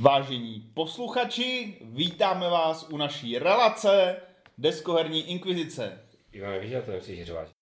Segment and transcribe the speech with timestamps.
[0.00, 4.16] Vážení posluchači, vítáme vás u naší relace
[4.58, 6.00] Deskoherní inkvizice.
[6.32, 7.57] Ivan, víš, že to nemusíš řovat.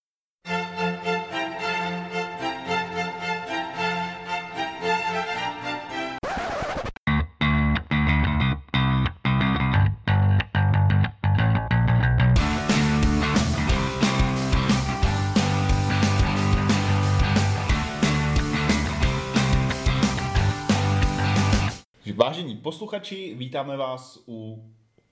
[22.26, 24.64] Vážení posluchači, vítáme vás u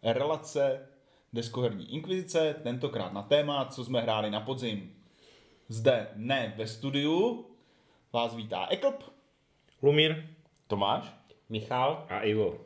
[0.02, 0.88] relace
[1.32, 4.96] Deskoherní inkvizice, tentokrát na téma, co jsme hráli na podzim.
[5.68, 7.46] Zde ne ve studiu
[8.12, 9.02] vás vítá Eklp.
[9.82, 10.28] Lumír,
[10.66, 11.14] Tomáš.
[11.48, 12.58] Michal, A Ivo,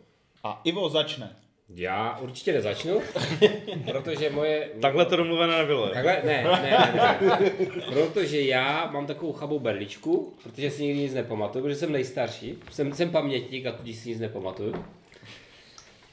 [0.44, 1.36] a Ivo začne.
[1.76, 3.00] Já určitě nezačnu,
[3.90, 4.68] protože moje...
[4.80, 5.88] takhle to domluvené nebylo.
[5.88, 6.22] Takhle?
[6.24, 7.50] Ne, ne, ne, ne.
[7.92, 12.92] Protože já mám takovou chabou berličku, protože si nikdy nic nepamatuju, protože jsem nejstarší, jsem,
[12.94, 14.84] jsem pamětník a tudíž si nic nepamatuju.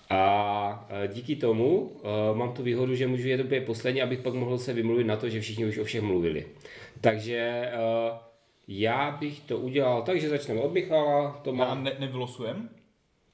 [0.09, 1.91] A e, díky tomu uh,
[2.33, 5.29] mám tu výhodu, že můžu jet úplně poslední, abych pak mohl se vymluvit na to,
[5.29, 6.45] že všichni už o všech mluvili.
[7.01, 8.17] Takže uh,
[8.67, 11.81] já bych to udělal tak, že začneme od Michala, to Má má...
[11.81, 12.69] ne, nevylosujeme?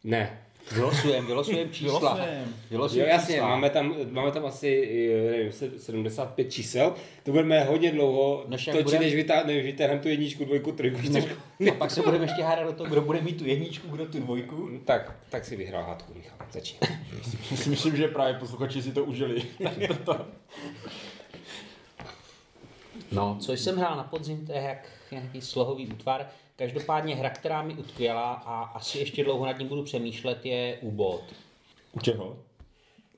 [0.03, 1.99] Ne, vylosujem, vylosujem čísla.
[1.99, 2.43] Vylosujem.
[2.47, 3.47] Jo, Vylosujem jasně, čísla.
[3.49, 4.89] máme tam, máme tam asi
[5.27, 6.93] eh, nevím, se- 75 čísel.
[7.23, 10.71] To budeme hodně dlouho Než jak točit, budem- než vytá- než vytáhneme tu jedničku, dvojku,
[10.71, 11.33] trojku, čtyřku.
[11.71, 14.19] A pak se budeme ještě hádat o tom, kdo bude mít tu jedničku, kdo tu
[14.19, 14.69] dvojku.
[14.85, 16.37] Tak, tak si vyhrál hádku, Michal.
[16.51, 16.79] Začni.
[17.67, 19.41] Myslím, že právě posluchači si to užili.
[23.11, 26.27] No, co jsem hrál na podzim, to je jak nějaký slohový útvar.
[26.55, 31.23] Každopádně hra, která mi utkvěla a asi ještě dlouho nad ní budu přemýšlet, je Ubot.
[31.91, 32.37] U čeho?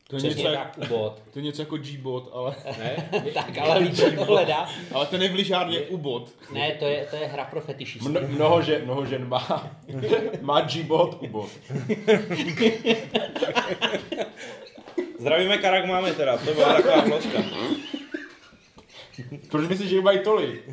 [0.08, 1.22] To je, Přesně něco, tak, Ubot.
[1.34, 3.10] to je něco jako G-bot, ale, Ne?
[3.34, 4.70] tak, ale líčí to hledá.
[4.94, 6.30] ale ten je v ližárně U-bot.
[6.54, 8.10] Ne, to je, to je hra pro fetišisty.
[8.10, 9.72] Mno, mnoho, žen, mnoho žen má,
[10.42, 11.50] má G-bot, U-bot.
[15.20, 17.44] Zdravíme Karak máme teda, to byla taková vložka.
[19.50, 20.70] Proč myslíš, že jich mají tolik?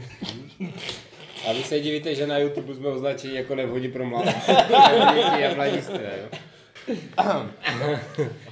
[1.48, 4.32] A vy se divíte, že na YouTube jsme označeni jako nevhodí pro mladé.
[5.50, 6.38] a mladistvé, jo.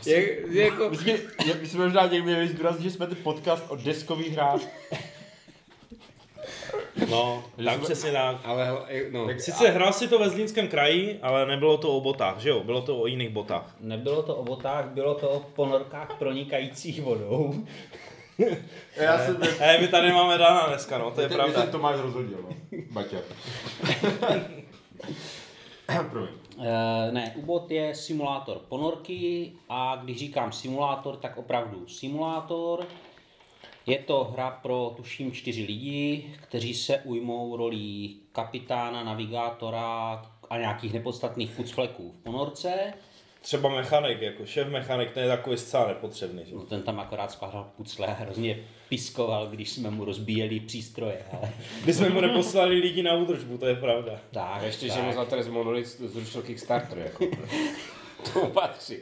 [0.06, 1.12] Je, jako, My jsme,
[1.60, 4.60] my jsme možná někdy měli zdůraznit, že jsme ten podcast o deskových hrách.
[7.10, 8.36] No, tak přesně tak.
[8.44, 8.68] ale
[9.10, 12.60] no, Sice hrál si to ve Zlínském kraji, ale nebylo to o botách, že jo?
[12.64, 13.74] Bylo to o jiných botách.
[13.80, 17.54] Nebylo to o botách, bylo to o ponorkách pronikajících vodou.
[18.96, 19.38] Já jsem...
[19.60, 21.66] Eh, my tady máme Dana dneska, no, to je pravda.
[21.66, 22.56] Tomáš rozhodil, no.
[22.90, 23.18] Baťa.
[26.10, 26.30] Promiň.
[26.60, 32.86] Eh, ne, Ubot je simulátor ponorky a když říkám simulátor, tak opravdu simulátor.
[33.86, 40.92] Je to hra pro tuším čtyři lidi, kteří se ujmou rolí kapitána, navigátora a nějakých
[40.92, 42.94] nepodstatných pucfleků v ponorce.
[43.48, 46.54] Třeba mechanik, jako šéf mechanik, ten je takový zcela nepotřebný, že?
[46.54, 51.24] No, ten tam akorát skládal pucle a hrozně piskoval, když jsme mu rozbíjeli přístroje.
[51.32, 51.52] Ale...
[51.84, 54.20] My jsme mu neposlali lidi na údržbu, to je pravda.
[54.30, 55.04] Tak, A ještě, že tak.
[55.04, 57.26] mu za trest Monolith zrušil Kickstarter, jako.
[58.32, 58.96] to patří.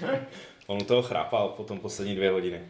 [0.66, 2.60] On toho chrápal potom poslední dvě hodiny.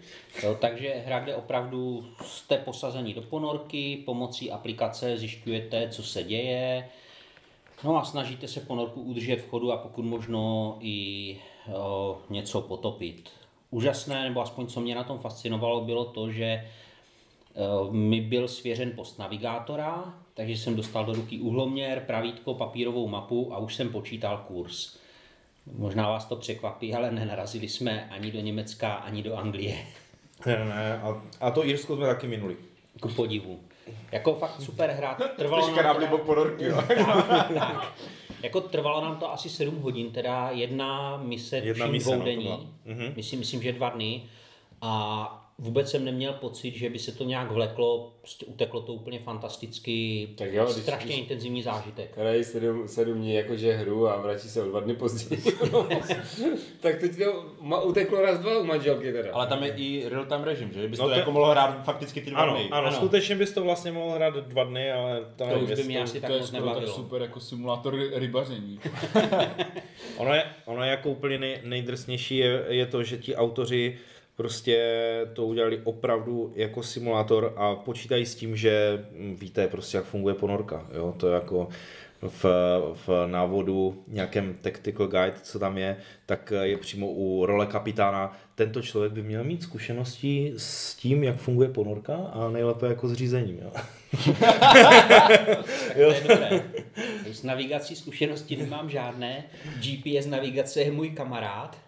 [0.42, 6.88] Jo, takže hra, kde opravdu jste posazení do ponorky, pomocí aplikace zjišťujete, co se děje,
[7.84, 11.38] no a snažíte se ponorku udržet v chodu a pokud možno i
[11.74, 13.30] o, něco potopit.
[13.70, 16.68] Úžasné, nebo aspoň co mě na tom fascinovalo, bylo to, že
[17.54, 23.54] o, mi byl svěřen post navigátora, takže jsem dostal do ruky uhloměr, pravítko, papírovou mapu
[23.54, 24.96] a už jsem počítal kurz.
[25.78, 29.78] Možná vás to překvapí, ale nenarazili jsme ani do Německa, ani do Anglie.
[30.46, 32.56] Ne, ne, a, a to Irsko jsme taky minuli.
[33.00, 33.60] Ku podivu.
[34.12, 35.14] Jako fakt super hra.
[35.36, 36.82] Trvalo nám to, ponorky, jo.
[37.54, 37.92] tak,
[38.42, 42.44] jako trvalo nám to asi 7 hodin, teda jedna mise, Jedna mise, no, to dvoudenní.
[42.44, 42.60] byla.
[42.84, 43.12] Mhm.
[43.16, 44.22] Myslím, myslím, že dva dny.
[44.82, 49.18] A vůbec jsem neměl pocit, že by se to nějak vleklo, prostě uteklo to úplně
[49.18, 52.18] fantasticky, Tak jo, strašně když- intenzivní zážitek.
[52.18, 55.42] Hrají sedm, sedm dní jakože hru a vrátí se o dva dny později.
[56.80, 59.28] tak teď to ma, uteklo raz dva u manželky teda.
[59.32, 60.88] Ale tam je i real-time režim, že?
[60.88, 62.68] Bys No to, to- jako mohl hrát fakticky ty dva Ano, dny.
[62.70, 62.96] ano, Ano.
[62.96, 65.96] skutečně bys to vlastně mohl hrát dva dny, ale to, To nevím, už by mě
[65.98, 66.92] to- asi tak to je moc nebavilo.
[66.94, 68.80] super jako simulátor rybaření.
[70.16, 73.98] Ono je, ono je jako úplně nej, nejdrsnější je, je to, že ti autoři
[74.36, 74.78] prostě
[75.32, 80.34] to udělali opravdu jako simulátor a počítají s tím, že mm, víte prostě, jak funguje
[80.34, 80.86] ponorka.
[80.94, 81.14] Jo?
[81.16, 81.68] To je jako,
[82.22, 82.44] v,
[83.06, 85.96] v návodu, nějakém tactical guide, co tam je,
[86.26, 88.38] tak je přímo u role kapitána.
[88.54, 93.12] Tento člověk by měl mít zkušenosti s tím, jak funguje ponorka a nejlépe jako s
[93.12, 93.58] řízením.
[93.62, 93.70] Jo.
[95.94, 96.62] To je dobré.
[97.32, 99.44] S navigací zkušenosti nemám žádné.
[99.78, 101.85] GPS navigace je můj kamarád.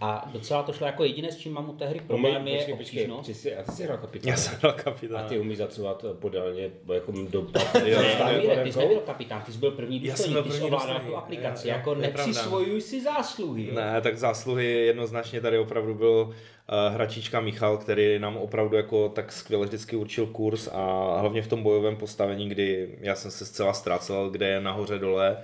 [0.00, 2.76] A docela to šlo jako jediné, s čím mám u té hry problém, je počkej,
[2.76, 3.26] počkej, obtížnost.
[3.26, 4.30] ty jsi, a ty jsi hrál kapitána.
[4.32, 5.24] Já jsem A kapitán.
[5.28, 7.46] ty umíš zacovat podélně jako do
[7.84, 10.66] Jo, Ne, Mírek, ty jsi nebyl kapitán, ty jsi byl první důstojník, ty jsi první
[10.66, 13.70] ovládal tu aplikaci, jo, jako nepřisvojuj si zásluhy.
[13.72, 19.32] Ne, tak zásluhy jednoznačně tady opravdu byl uh, hračička Michal, který nám opravdu jako tak
[19.32, 23.72] skvěle vždycky určil kurz a hlavně v tom bojovém postavení, kdy já jsem se zcela
[23.72, 25.36] ztrácel, kde je nahoře dole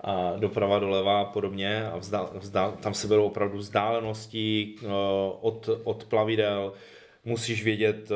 [0.00, 4.90] a doprava doleva a podobně a vzdál, vzdál, tam se berou opravdu vzdálenosti uh,
[5.40, 6.72] od, od plavidel,
[7.24, 8.10] musíš vědět,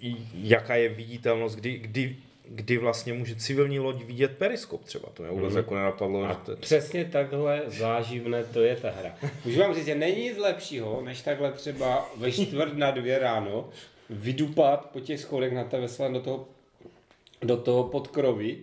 [0.00, 2.16] i- jaká je viditelnost, kdy, kdy,
[2.48, 5.56] kdy vlastně může civilní loď vidět periskop třeba, to mě vůbec Mhm.
[5.56, 6.24] jako nenapadlo.
[6.24, 9.14] A že to, přesně takhle záživné to je ta hra.
[9.44, 13.68] Můžu vám říct, že není nic lepšího, než takhle třeba ve čtvrt na dvě ráno
[14.10, 16.46] vydupat po těch schodech na té vesle do toho,
[17.42, 18.58] do toho podkroví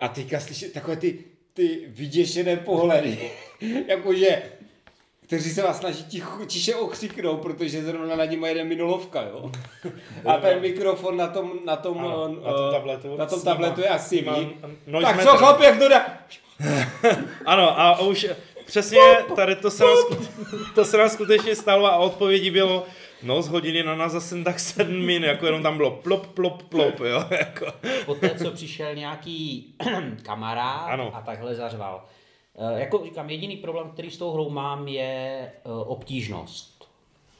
[0.00, 1.18] a teďka slyšet takové ty,
[1.54, 3.30] ty vyděšené pohledy,
[3.86, 4.42] jakože
[5.28, 9.50] kteří se vás snaží ticho, tiše okřiknout, protože zrovna na něm jede minulovka, jo.
[10.26, 13.16] A ten mikrofon na tom, na tom, Ano, eh, na tom tabletu.
[13.16, 14.56] na tom tabletu je asi mý.
[14.86, 16.18] noise Tak co chlap, jak to dá?
[17.46, 18.26] Ano, a už
[18.66, 19.00] přesně
[19.36, 19.96] tady to se, nám,
[20.74, 22.86] to se nám skutečně stalo a odpovědi bylo,
[23.22, 27.00] no zhodili na nás zase tak sedm min, jako jenom tam bylo plop, plop, plop,
[27.00, 27.66] jo, jako.
[28.06, 29.66] Poté, co přišel nějaký
[30.22, 31.16] kamarád Ano.
[31.16, 32.04] a takhle zařval.
[32.76, 35.50] E, Jako říkám, jediný problém, který s tou hrou mám, je e,
[35.86, 36.88] obtížnost.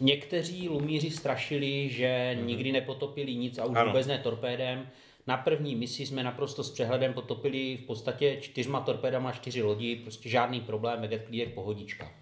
[0.00, 3.86] Někteří lumíři strašili, že nikdy nepotopili nic a už Ano.
[3.90, 4.88] vůbec ne torpédem.
[5.26, 10.28] Na první misi jsme naprosto s přehledem potopili v podstatě čtyřma torpédama čtyři lodi, prostě
[10.28, 12.12] žádný problém, Eget Clear, pohodička.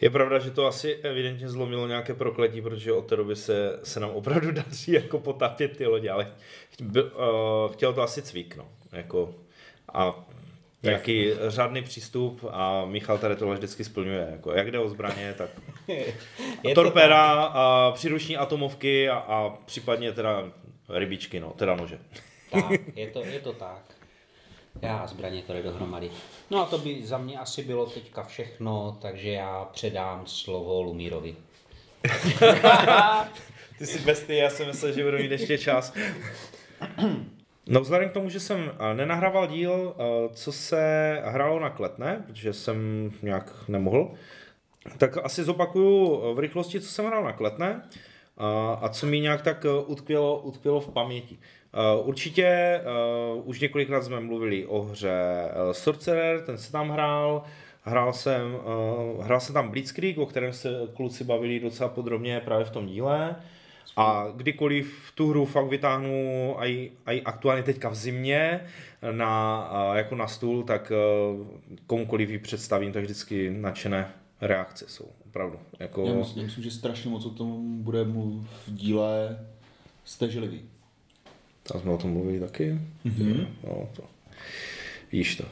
[0.00, 4.00] Je pravda, že to asi evidentně zlomilo nějaké prokletí, protože od té doby se, se
[4.00, 6.32] nám opravdu daří jako potápět ty lodě, ale
[6.80, 7.02] uh,
[7.72, 9.34] chtěl to asi cvik, no, jako
[9.94, 10.24] a
[10.82, 15.50] nějaký řádný přístup a Michal tady tohle vždycky splňuje, jako jak jde o zbraně, tak
[16.62, 20.50] to torpéda, a příruční atomovky a, a případně teda
[20.88, 21.98] rybičky, no, teda nože.
[22.50, 22.64] Tak,
[22.94, 23.95] je to, je to tak.
[24.82, 26.10] Já a zbraně jde dohromady.
[26.50, 31.36] No a to by za mě asi bylo teďka všechno, takže já předám slovo Lumírovi.
[33.78, 35.92] Ty jsi bestie, já jsem myslel, že budu mít ještě čas.
[37.68, 42.24] No vzhledem k tomu, že jsem eh, nenahrával díl, eh, co se hrálo na kletné,
[42.26, 44.10] protože jsem nějak nemohl,
[44.98, 47.82] tak asi zopakuju eh, v rychlosti, co jsem hrál na kletné
[48.36, 51.38] a, a co mi nějak tak utkvělo, utkvělo v paměti.
[51.76, 52.80] Eh, Určitě
[53.36, 57.42] uh, už několikrát jsme mluvili o hře uh, Sorcerer, ten se tam hrál,
[57.82, 58.58] hrál jsem,
[59.20, 63.36] hrál jsem tam Blitzkrieg, o kterém se kluci bavili docela podrobně právě v tom díle.
[63.96, 66.56] A kdykoliv tu hru fakt vytáhnu,
[67.06, 68.60] aj aktuálně teďka v zimě,
[69.12, 70.92] na, jako na stůl, tak
[71.86, 75.58] komukoliv ji představím, tak vždycky nadšené reakce jsou, opravdu.
[75.78, 79.38] Jako, Já myslím, já myslím, že strašně moc o tom bude v díle
[80.04, 80.62] stežlivý.
[81.72, 82.78] Tam jsme o tom mluvili taky.
[83.06, 83.46] Mm-hmm.
[83.64, 84.02] No, to.
[85.12, 85.44] Víš to.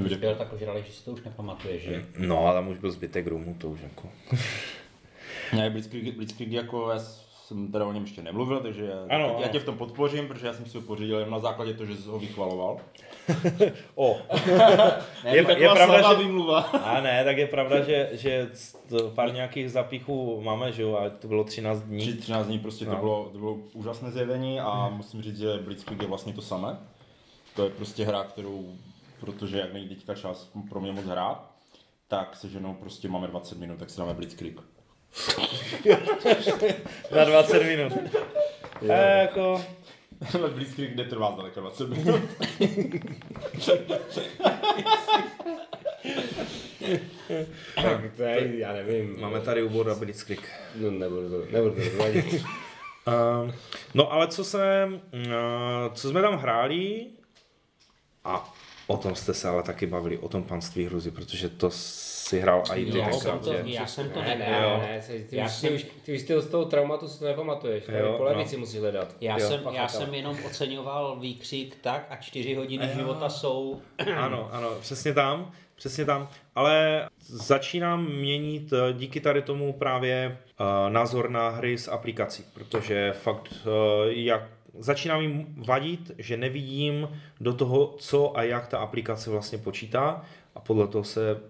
[0.00, 2.04] Když byl tak ožralý, že si to už nepamatuješ, že?
[2.18, 4.08] No, ale tam už byl zbytek rumu, to už jako.
[5.56, 6.98] Ne, Blitzkrieg, Blitzkrieg jako já
[7.52, 9.48] jsem teda o něm ještě nemluvil, takže já, Ano, já ano.
[9.52, 11.96] tě v tom podpořím, protože já jsem si ho pořídil jen na základě toho, že
[11.96, 12.76] jsi ho vychvaloval.
[13.94, 14.16] O,
[15.24, 16.60] Ne, Je- je pravda, že- výmluva.
[16.60, 18.50] a ne, tak je pravda, že, že
[18.88, 22.12] to pár nějakých zapichů máme, že jo, a to bylo 13 Tři, dní.
[22.12, 22.90] 13 dní prostě No.
[22.90, 26.76] to, bylo, to bylo úžasné zjevení a musím říct, že Blitzkrieg je vlastně to samé.
[27.56, 28.72] To je prostě hra, kterou,
[29.20, 31.50] protože jak není teďka čas pro mě moc hrát,
[32.08, 34.60] tak se ženou prostě máme 20 minut, tak si dáme Blitzkrieg.
[37.16, 37.92] Na 20 minut.
[38.88, 39.64] A jako,
[40.34, 42.20] Ale Blitzkrieg netrvá zdaleka 20 minut.
[47.74, 49.20] Tak to je, já nevím.
[49.20, 50.48] máme tady úbor na Blitzkrieg.
[50.74, 52.24] No, nebudu to, nebudu to rozvádět.
[52.34, 53.50] Uh,
[53.94, 57.06] no ale co se, uh, co jsme tam hráli
[58.24, 58.54] a
[58.86, 61.70] o tom jste se ale taky bavili, o tom panství hruzy, protože to
[62.22, 63.62] si hrál i ty Já jsem to, že?
[63.64, 66.22] já jsem to ne, ne, ne, ty, ty, Já už, jsem- ty, už, ty už
[66.22, 67.84] ty z toho traumatu si to nepamatuješ.
[67.88, 68.30] Jo, po no.
[68.30, 69.16] levici musíš hledat.
[69.20, 69.88] Já, Jo, jsem, já pachatele.
[70.04, 73.80] jsem jenom oceňoval výkřik tak a čtyři hodiny života jsou.
[74.16, 76.28] Ano, ano, přesně tam, přesně tam.
[76.54, 83.12] Ale začínám měnit eh, díky tady tomu právě uh, názor na hry z aplikací, protože
[83.12, 83.72] fakt, uh,
[84.08, 84.42] jak
[84.78, 87.08] začíná mi vadit, že nevidím
[87.40, 90.24] do toho, co a jak ta aplikace vlastně počítá
[90.54, 91.40] a podle toho se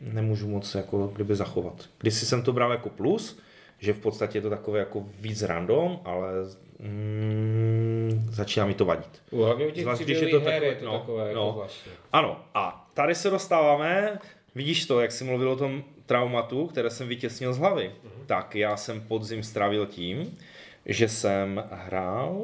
[0.00, 1.88] nemůžu moc jako kdyby zachovat.
[1.98, 3.38] Když jsem to bral jako plus,
[3.78, 6.30] že v podstatě je to takové jako víc random, ale
[6.78, 9.22] mm, začíná mi to vadit.
[9.32, 11.52] Hlavně u těch Zvlášť, když je to takové- je to no, takové jako no.
[11.52, 11.92] zvláštní.
[12.12, 14.18] Ano, a tady se dostáváme,
[14.54, 17.92] vidíš to, jak jsi mluvil o tom traumatu, které jsem vytěsnil z hlavy.
[18.26, 20.38] Tak já jsem podzim strávil tím,
[20.86, 22.42] že jsem hrál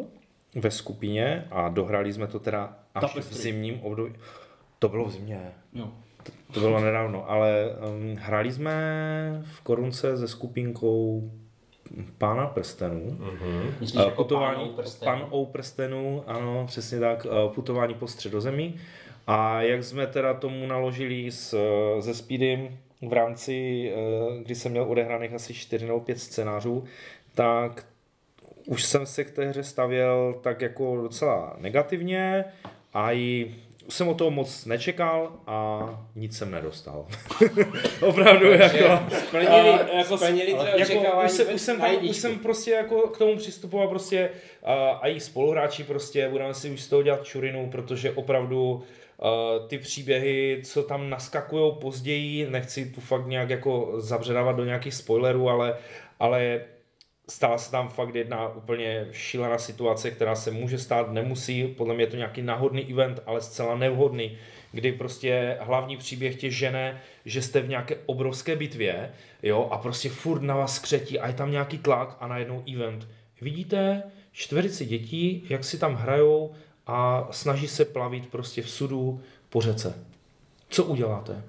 [0.54, 3.38] ve skupině a dohrali jsme to teda až v Tapestry.
[3.42, 4.12] zimním období.
[4.78, 5.52] To bylo v zimě.
[5.72, 5.92] Jo.
[6.52, 8.74] To bylo nedávno, ale um, hráli jsme
[9.44, 11.30] v Korunce se skupinkou
[12.18, 13.18] Pána prstenů.
[13.80, 15.10] Myslíš Eh, jako putování, pánou prstenů?
[15.30, 18.80] pan prstenů, ano, přesně tak, eh, putování po středozemí.
[19.26, 22.68] A jak jsme teda tomu naložili s, eh, se Speedem
[23.08, 26.84] v rámci, eh, kdy jsem měl odehraných asi 4 nebo 5 scénářů,
[27.34, 27.86] tak
[28.66, 32.44] už jsem se k té hře stavěl tak jako docela negativně
[32.94, 33.54] a i
[33.88, 35.80] jsem o toho moc nečekal a
[36.14, 37.06] nic jsem nedostal.
[38.00, 39.14] Opravdu jako...
[39.18, 43.18] Splnili, A jako, splnili tvoje jako, už, jsem, už, jsem už jsem prostě jako k
[43.18, 44.30] tomu přistupoval prostě
[44.62, 49.68] a, a i spoluhráči prostě, budeme si už z toho dělat čurinu, protože opravdu uh,
[49.68, 55.48] ty příběhy, co tam naskakují později, nechci tu fakt nějak jako zabředávat do nějakých spoilerů,
[55.48, 55.76] ale,
[56.20, 56.60] ale
[57.28, 62.02] stala se tam fakt jedna úplně šílená situace, která se může stát, nemusí, podle mě
[62.02, 64.38] je to nějaký náhodný event, ale zcela nevhodný,
[64.72, 70.08] kdy prostě hlavní příběh tě žene, že jste v nějaké obrovské bitvě, jo, a prostě
[70.08, 73.08] furt na vás skřetí a je tam nějaký tlak a najednou event.
[73.40, 74.02] Vidíte
[74.32, 76.54] čtverici dětí, jak si tam hrajou
[76.86, 79.94] a snaží se plavit prostě v sudu po řece.
[80.68, 81.42] Co uděláte?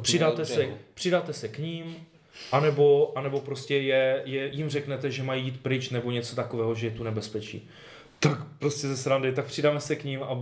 [0.00, 1.96] Přidáte se, přidáte se k ním,
[2.52, 6.86] anebo, anebo prostě je, je, jim řeknete, že mají jít pryč, nebo něco takového, že
[6.86, 7.68] je tu nebezpečí.
[8.18, 10.38] Tak prostě ze srandy, tak přidáme se k ním a,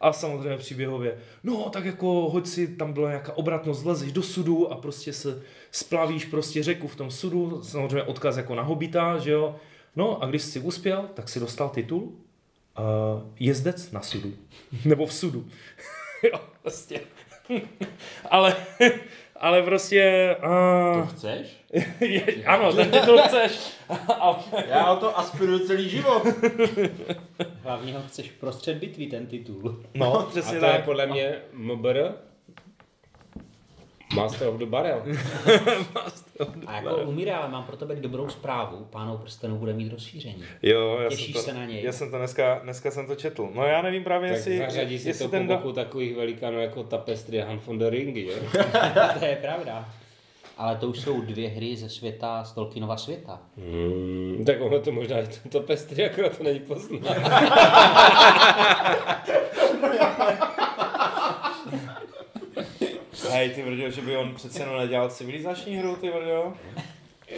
[0.00, 4.72] a samozřejmě příběhově, no tak jako hoď si, tam byla nějaká obratnost, zlezeš do sudu
[4.72, 9.30] a prostě se splavíš prostě řeku v tom sudu, samozřejmě odkaz jako na hobita, že
[9.30, 9.56] jo.
[9.96, 12.12] No a když jsi uspěl, tak si dostal titul uh,
[13.40, 14.34] jezdec na sudu,
[14.84, 15.46] nebo v sudu.
[16.22, 17.00] jo, prostě.
[18.30, 18.56] ale,
[19.40, 20.36] ale prostě...
[20.40, 21.56] To Uh, chceš?
[22.00, 23.72] je, ano, ten titul chceš.
[24.68, 26.22] Já o to aspiruju celý život.
[27.62, 29.82] Hlavně ho chceš prostřed bitvy, ten titul.
[29.94, 30.84] no, A přesně to je tak.
[30.84, 31.98] podle mě MBR.
[34.16, 35.02] Master of the Barrel.
[36.66, 38.86] A jako umírá, ale mám pro tebe dobrou zprávu.
[38.90, 40.42] Pánou prstenů bude mít rozšíření.
[40.62, 41.82] Jo, já Těšíš jsem to, se na něj?
[41.84, 43.48] Já jsem to dneska, dneska jsem to četl.
[43.54, 46.16] No já nevím právě, Tak jestli, zařadí si jestli to ten po da- boku takových
[46.16, 48.34] velikánů jako Tapestry a Han von der Ringy, jo?
[49.18, 49.88] to je pravda.
[50.58, 53.40] Ale to už jsou dvě hry ze světa, z Tolkienova světa.
[53.56, 57.00] Hmm, tak ono to možná je to Tapestry, akorát to není poznat.
[63.36, 66.52] Hej, ty vrďo, že by on přece jenom nedělal civilizační hru, ty vrďo.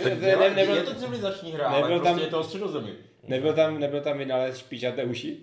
[0.05, 2.45] Ne, Ne, ne, nebyl, je to civilizační hra, ale nebyl prostě tam- je to o
[2.45, 2.91] středozemi.
[3.29, 5.37] nebyl, tam, nebyl tam vynález špičaté uši?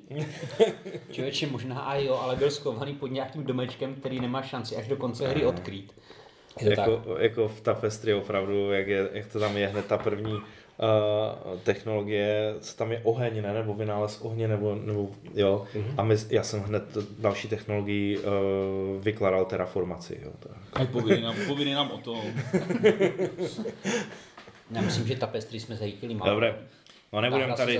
[1.11, 4.95] Člověče, možná a jo, ale byl schovaný pod nějakým domečkem, který nemá šanci až do
[4.97, 5.95] konce hry odkrýt.
[6.61, 6.87] Je to tak.
[6.89, 10.39] Jako, jako v Tapestry opravdu, jak, je, jak to tam je hned ta první
[10.77, 13.53] uh, technologie, co tam je oheň, ne?
[13.53, 15.67] nebo vynález ohně, nebo, nebo jo.
[15.75, 15.83] Mhm.
[15.83, 15.93] Mm-hmm.
[15.97, 16.83] A my, já jsem hned
[17.19, 18.23] další technologii uh,
[19.03, 20.31] vykládal terraformaci, jo.
[20.39, 22.21] To, Tak povídej nám, povídej nám o tom.
[24.71, 26.31] Já myslím, že tapestry jsme zajítili málo.
[26.31, 26.55] Dobré,
[27.13, 27.79] no nebudem tady,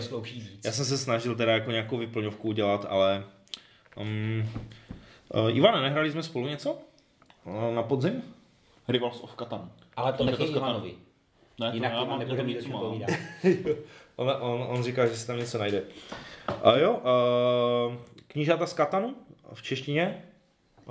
[0.66, 3.24] já jsem se snažil teda jako nějakou vyplňovku udělat, ale
[3.96, 4.50] um,
[5.34, 6.78] uh, Ivane, nehrali jsme spolu něco?
[7.76, 8.24] Na podzim?
[8.88, 9.72] Rivals of Catan.
[9.96, 10.64] Ale to nechej Catan.
[10.64, 10.94] Ivanovi.
[11.60, 12.82] Ne, to Jinak já Ivan mám jenom mít o něco čem mám.
[12.82, 13.10] povídat.
[14.16, 15.84] On, on, on říká, že se tam něco najde.
[16.64, 16.94] A jo,
[17.90, 17.96] uh,
[18.28, 19.16] knížata z Katanu
[19.54, 20.24] v češtině.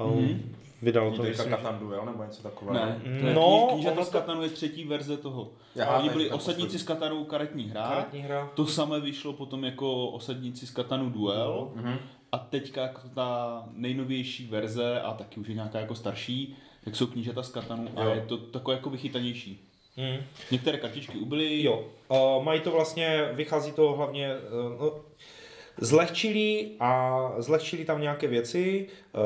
[0.05, 0.41] Um,
[0.83, 2.87] Vydal to, To myslím, Katan Duel nebo něco takového.
[2.87, 5.51] Ne, to je No, knížata z to- Katanu je třetí verze toho.
[5.83, 6.79] Aha, Oni byli osadníci poslední.
[6.79, 7.89] z Katanu karetní hra.
[7.89, 8.51] karetní hra.
[8.55, 11.71] To samé vyšlo potom jako osadníci z Katanu Duel.
[11.75, 11.99] Mhm.
[12.33, 17.07] A teďka jako ta nejnovější verze a taky už je nějaká jako starší, tak jsou
[17.07, 18.11] knížata z Katanu a Jo.
[18.11, 19.69] je to takové jako vychytanější.
[19.97, 20.17] Mm.
[20.51, 21.63] Některé kartičky ubyly.
[21.63, 24.93] Jo, uh, mají to vlastně, vychází to hlavně, uh, no,
[25.79, 29.23] zlehčili a zlehčili tam nějaké věci, uh,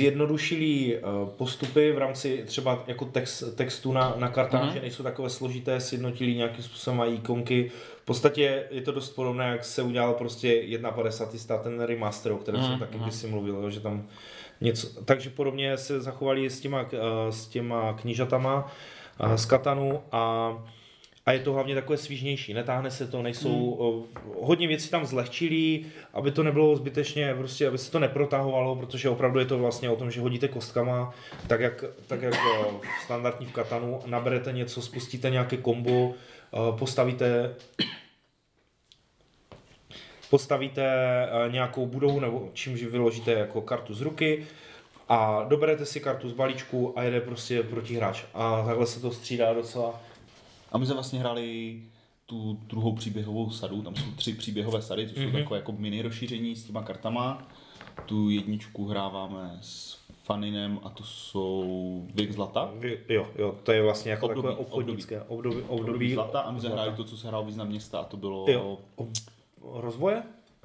[0.00, 4.72] zjednodušili uh, postupy v rámci třeba jako text, textu na, na kartách, Mhm.
[4.74, 7.70] že nejsou takové složité, sjednotili nějakým způsobem mají ikonky.
[8.02, 12.60] V podstatě je to dost podobné, jak se udělal prostě 1.50 ten remaster, o kterém
[12.62, 13.02] jsem Mhm, taky mhm.
[13.04, 14.06] kdysi mluvil, že tam
[14.60, 16.86] něco, takže podobně se zachovali s těma,
[17.30, 18.70] s těma knížatama uh,
[19.36, 20.52] z Katanu a
[21.26, 23.78] a je to hlavně takové svížnější, netáhne se to, nejsou,
[24.14, 24.32] hmm.
[24.40, 29.38] hodně věcí tam zlehčilí, aby to nebylo zbytečně, prostě, aby se to neprotahovalo, protože opravdu
[29.38, 31.14] je to vlastně o tom, že hodíte kostkama,
[31.46, 36.14] tak jak, tak jak o, standardní v Katanu, naberete něco, spustíte nějaké kombo,
[36.78, 37.54] postavíte
[40.30, 44.46] postavíte eh, nějakou budovu nebo čímž vyložíte jako kartu z ruky
[45.10, 48.24] a doberete si kartu z balíčku a jede prostě protihráč.
[48.34, 50.00] A takhle se to střídá docela.
[50.72, 51.80] A my jsme vlastně hráli
[52.26, 55.24] tu druhou příběhovou sadu, tam jsou tři příběhové sady, mm-hmm.
[55.30, 57.48] jsou takové jako mini rozšíření s těma kartama.
[58.06, 62.70] Tu jedničku hráváme s Faninem a to jsou Věk zlata.
[62.78, 66.50] Vy- Jo, jo, to je vlastně jako Období, takové obchodnické období, období, Období zlata a
[66.50, 68.44] my jsme hráli to, co se hrálo význam města a to bylo...
[68.48, 69.08] Jo, ob,
[69.72, 70.22] rozvoje?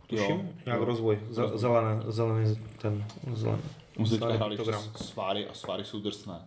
[0.07, 0.85] Tuším, Jo, nějak jo.
[0.85, 3.61] rozvoj, Ze- zelené, zelený ten, zelený.
[3.99, 4.57] My jsme hráli
[4.95, 6.39] sváry a sváry jsou drsné.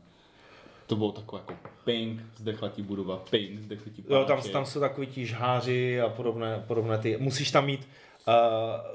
[0.87, 4.53] To bylo takové jako ping, zdechla ti budova, ping, zdechla ti Jo, tam, paláček.
[4.53, 7.17] tam jsou takový ti žháři a podobné, podobné ty.
[7.21, 7.89] Musíš tam mít
[8.29, 8.35] uh,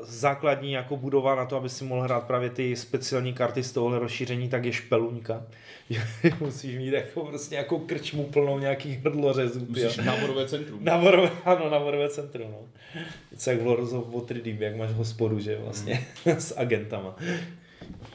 [0.02, 4.00] základní jako budova na to, aby si mohl hrát právě ty speciální karty z tohohle
[4.00, 5.44] rozšíření, tak je špeluňka.
[6.40, 9.60] Musíš mít jako prostě nějakou krčmu plnou nějakých hrdlořezů.
[9.60, 9.66] jo.
[9.70, 10.80] Musíš náborové centrum.
[10.84, 12.60] Naborové, ano, naborové centrum, no.
[13.32, 17.16] Něco jak v Lords of Waterdeep, jak máš hospodu, že vlastně, s agentama.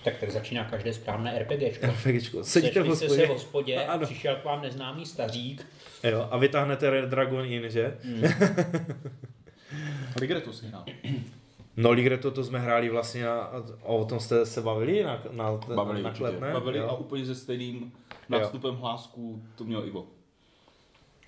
[0.04, 1.86] Tak tak začíná každé správné RPGčko.
[1.86, 2.44] RPGčko.
[2.44, 3.14] Sedíte v hospodě.
[3.14, 4.06] se v hospodě, Ano.
[4.06, 5.66] přišel k vám neznámý stařík.
[6.04, 7.98] Jo, a vytáhnete Red Dragon Inn, že?
[10.20, 10.84] Ligretu si hrál.
[11.76, 13.50] No Ligreto to jsme hráli vlastně na,
[13.82, 16.52] o tom jste se bavili na, na, Bavili na klet, ne?
[16.52, 16.86] Bavili jo.
[16.88, 17.92] a úplně se stejným
[18.28, 20.06] nástupem hlásku to měl Ivo.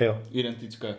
[0.01, 0.23] jo.
[0.31, 0.97] Identické.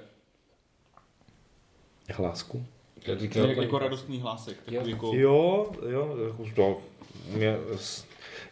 [2.14, 2.66] Hlásku.
[3.06, 4.58] To Jako, říkal, jako radostný hlásek.
[4.66, 5.12] Takový jako...
[5.14, 6.78] Jo, jo, jako to,
[7.36, 7.58] mě,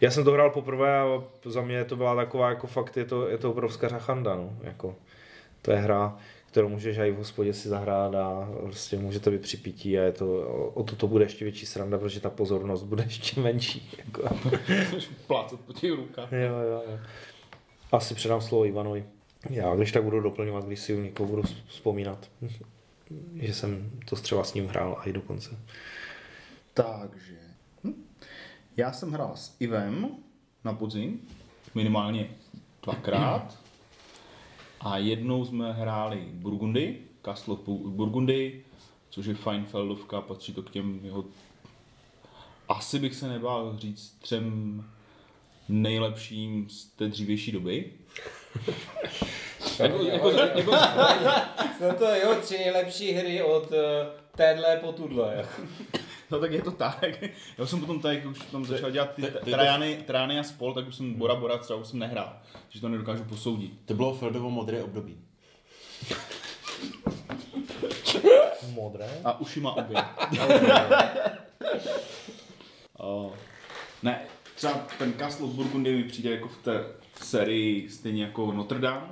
[0.01, 3.27] já jsem to hrál poprvé a za mě to byla taková jako fakt, je to,
[3.27, 4.96] je to obrovská řachanda, no, jako,
[5.62, 9.58] to je hra, kterou můžeš i v hospodě si zahrát a prostě můžete být při
[9.58, 10.41] pití a je to,
[10.74, 14.36] o to to bude ještě větší sranda, protože ta pozornost bude ještě menší, jako.
[15.27, 16.32] Plácat po těch rukách.
[16.32, 17.00] Jo, jo, jo.
[17.91, 19.06] Asi předám slovo Ivanovi.
[19.50, 22.29] Já když tak budu doplňovat, když si u někoho budu vzpomínat,
[23.36, 25.60] že jsem to třeba s ním hrál a i dokonce.
[26.74, 27.38] Takže.
[27.84, 28.06] Hm.
[28.78, 30.10] Já jsem hrál s Ivem
[30.63, 31.22] na podzim,
[31.75, 32.30] minimálně
[32.84, 33.60] dvakrát.
[34.82, 38.63] A jednou jsme hráli Burgundy, Castle of Bu- Burgundy,
[39.10, 41.26] což je Feinfeldovka, patří to k těm jeho...
[42.69, 44.84] Asi bych se nebál říct třem
[45.69, 47.91] nejlepším z té dřívější doby.
[49.80, 50.72] jako, jako, jako,
[51.82, 53.78] No to jo, tři nejlepší hry od uh,
[54.36, 55.46] téhle po tuhle.
[56.32, 57.22] No tak je to tak.
[57.58, 60.74] Já jsem potom tak, už tam začal dělat ty ty- ty- Trajany, Trajany a spol,
[60.74, 62.38] tak už jsem Bora Bora třeba už jsem nehrál.
[62.63, 63.72] Takže to nedokážu posoudit.
[63.86, 65.18] To bylo Feldovo modré období.
[68.74, 69.10] Modré.
[69.24, 69.98] A uši má obě.
[74.04, 74.22] Ne,
[74.56, 76.84] třeba ten Castle of Burgundy mi přijde jako v té
[77.22, 79.08] sérii stejně jako Notre Dame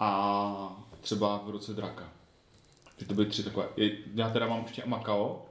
[0.00, 2.08] a třeba v roce Draka.
[2.98, 3.66] Že to byly tři takové.
[4.14, 5.46] Já teda mám ještě Macao.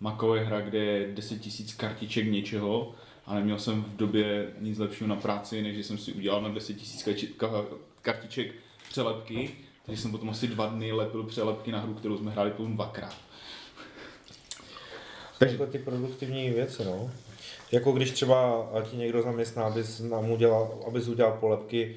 [0.00, 2.94] Macao je hra, kde je 10 000 kartiček něčeho
[3.26, 6.76] a neměl jsem v době nic lepšího na práci, než jsem si udělal na 10
[6.76, 7.66] 000 kači- ka-
[8.02, 8.54] kartiček
[8.90, 9.54] přelepky.
[9.86, 13.16] Takže jsem potom asi dva dny lepil přelepky na hru, kterou jsme hráli potom dvakrát.
[15.38, 17.10] Takže ty produktivní věci, no.
[17.72, 21.96] Jako když třeba ti někdo zaměstná, abys nám udělal, abys udělal polepky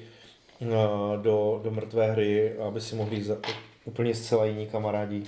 [1.22, 3.36] do, do mrtvé hry, aby si mohli za,
[3.84, 5.22] úplně zcela jiní kamarádi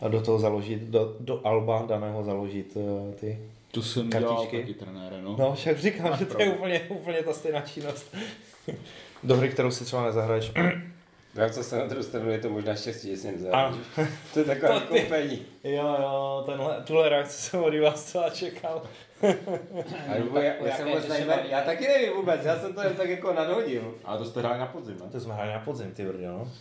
[0.00, 3.38] a do toho založit, do, do Alba daného založit eh, ty.
[3.70, 4.60] To jsem dělal Kartičky.
[4.60, 5.36] taky trenére, no.
[5.38, 8.14] No, však říkám, Máš že to je úplně, úplně ta stejná činnost.
[9.22, 10.52] Do hry, kterou si třeba nezahraješ.
[11.34, 13.36] Já co se na druhou stranu je to možná štěstí, že Ano.
[13.36, 14.10] nezahraješ.
[14.34, 15.42] To je takové koupení.
[15.64, 18.82] Jo, jo, tenhle, tuhle reakci jsem od vás zcela čekal.
[20.08, 23.32] Ale vůbec, já, já, jsem já taky nevím vůbec, já jsem to jen tak jako
[23.32, 23.94] nadhodil.
[24.04, 25.10] Ale to jste hráli na podzim, ne?
[25.12, 26.52] To jsme hráli na podzim, ty brdě, no.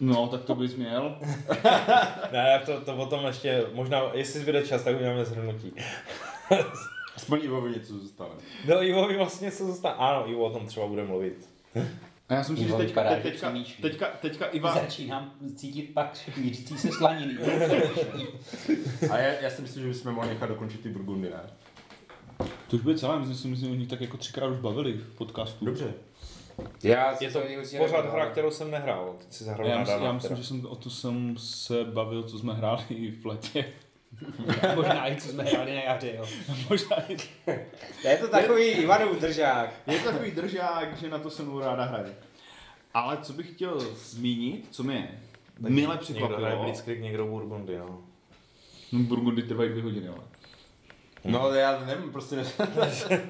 [0.00, 1.18] No, tak to bys měl.
[2.32, 5.72] Ne, to, to potom ještě, možná, jestli zbyde čas, tak uděláme zhrnutí.
[7.16, 8.34] Aspoň Ivovi něco zůstane.
[8.68, 11.48] No Ivovi vlastně se zůstane, ano, Ivo o tom třeba bude mluvit.
[12.28, 13.82] A já si myslím, že teďka, vypadá, teďka, přemýšlí.
[13.82, 14.74] teďka, teďka Iva...
[14.74, 17.38] Začínám cítit pak mířící se slaniny.
[19.10, 21.40] A já, já si myslím, že bychom mohli nechat dokončit ty Burgundy, ne?
[22.38, 24.92] To už bude celé, my jsme si myslím, o nich tak jako třikrát už bavili
[24.92, 25.64] v podcastu.
[25.64, 25.94] Dobře.
[26.82, 27.40] Já Je to
[27.78, 29.14] pořád hra, kterou jsem nehrál.
[29.18, 32.22] Teď si zahrál Já, na myslím, já myslím, že jsem, o to jsem se bavil,
[32.22, 33.64] co jsme hráli v letě.
[34.74, 36.26] Možná i co jsme hráli na jaře, jo.
[36.70, 37.16] Možná i...
[38.04, 39.74] Je to takový Ivanův držák.
[39.86, 42.14] Je to takový držák, že na to se mu ráda hraje.
[42.94, 45.20] Ale co bych chtěl zmínit, co mě
[45.58, 48.00] mile Někdo hraje překvapilo, Blitzkrieg, někdo Burgundy, no.
[48.92, 50.33] no Burgundy trvají dvě hodiny, ale.
[51.24, 52.44] No já nevím, prostě ne...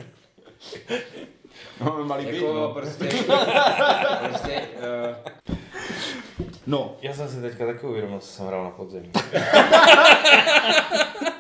[1.81, 2.71] Máme malý Jako jako...
[2.75, 3.05] prostě,
[4.29, 5.15] prostě uh,
[6.67, 9.13] No, Já jsem si teďka taky uvědomil, co jsem hrál na podzim.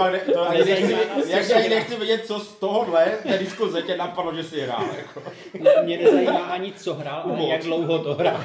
[0.00, 3.82] Fakt ne, to Ale nechci, jak co ani nechci vědět, co z tohohle té diskuze
[3.82, 4.84] tě napadlo, že jsi hrál.
[4.96, 5.22] Jako.
[5.60, 8.40] Ne, mě nezajímá ani co hrál, ale jak dlouho to hrál.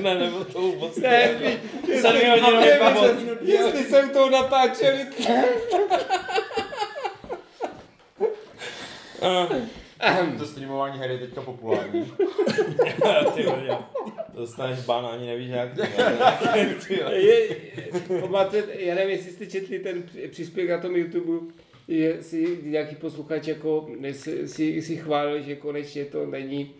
[0.00, 1.30] ne, nebo to vůbec ne,
[2.00, 3.38] Jsem mi hodinu nepamatuju.
[3.42, 5.06] jestli jsem to natáčeli,
[10.38, 12.04] To streamování her je teďka populární.
[13.34, 13.78] Ty vole,
[14.34, 15.70] dostaneš ban, ani nevíš jak.
[17.12, 17.56] Je,
[18.20, 21.52] pamatujete, já nevím, jestli jste četli ten příspěvek na tom YouTube,
[21.88, 26.74] že si nějaký posluchač jako si, si, si chválil, že konečně to není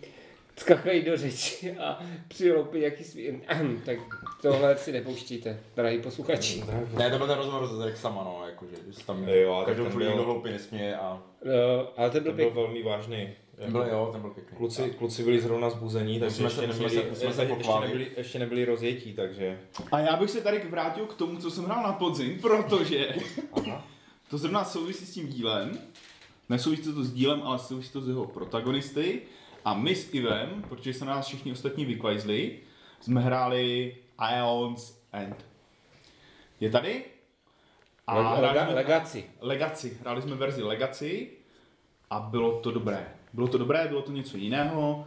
[0.57, 3.43] skakají do řeči a přiloupí nějaký svý...
[3.85, 3.99] tak
[4.43, 6.65] tohle si nepouštíte, drahý posluchači.
[6.99, 8.73] Ne, to byl ten rozhovor s Rexama, no, jakože,
[9.07, 11.23] tam Jo, každou ten chvíli byl- do hloupy nesměje a...
[11.45, 12.63] No, ale ten byl To byl pěkný.
[12.63, 13.29] velmi vážný.
[13.57, 14.57] Ten byl, jo, ten byl pěkný.
[14.57, 17.73] Kluci, kluci byli zrovna zbuzení, takže Musíme ještě se- musíme nebyli, se- musíme se ještě,
[17.81, 19.59] nebyli, ještě nebyli rozjetí, takže...
[19.93, 23.09] a já bych se tady vrátil k tomu, co jsem hrál na podzim, protože
[24.31, 25.79] to zrovna souvisí s tím dílem.
[26.49, 29.21] Nesouvisí to s dílem, ale souvisí to s jeho protagonisty.
[29.65, 32.59] A my s Ivem, protože se na nás všichni ostatní vykvajzli,
[33.01, 33.97] jsme hráli
[34.37, 35.47] Ions End.
[36.61, 37.05] Je tady?
[38.07, 39.25] A Lega, hráli lega, jsme- legaci.
[39.41, 39.99] Legacy.
[40.01, 41.29] Hráli jsme verzi Legacy
[42.11, 43.07] a bylo to dobré.
[43.33, 45.07] Bylo to dobré, bylo to něco jiného.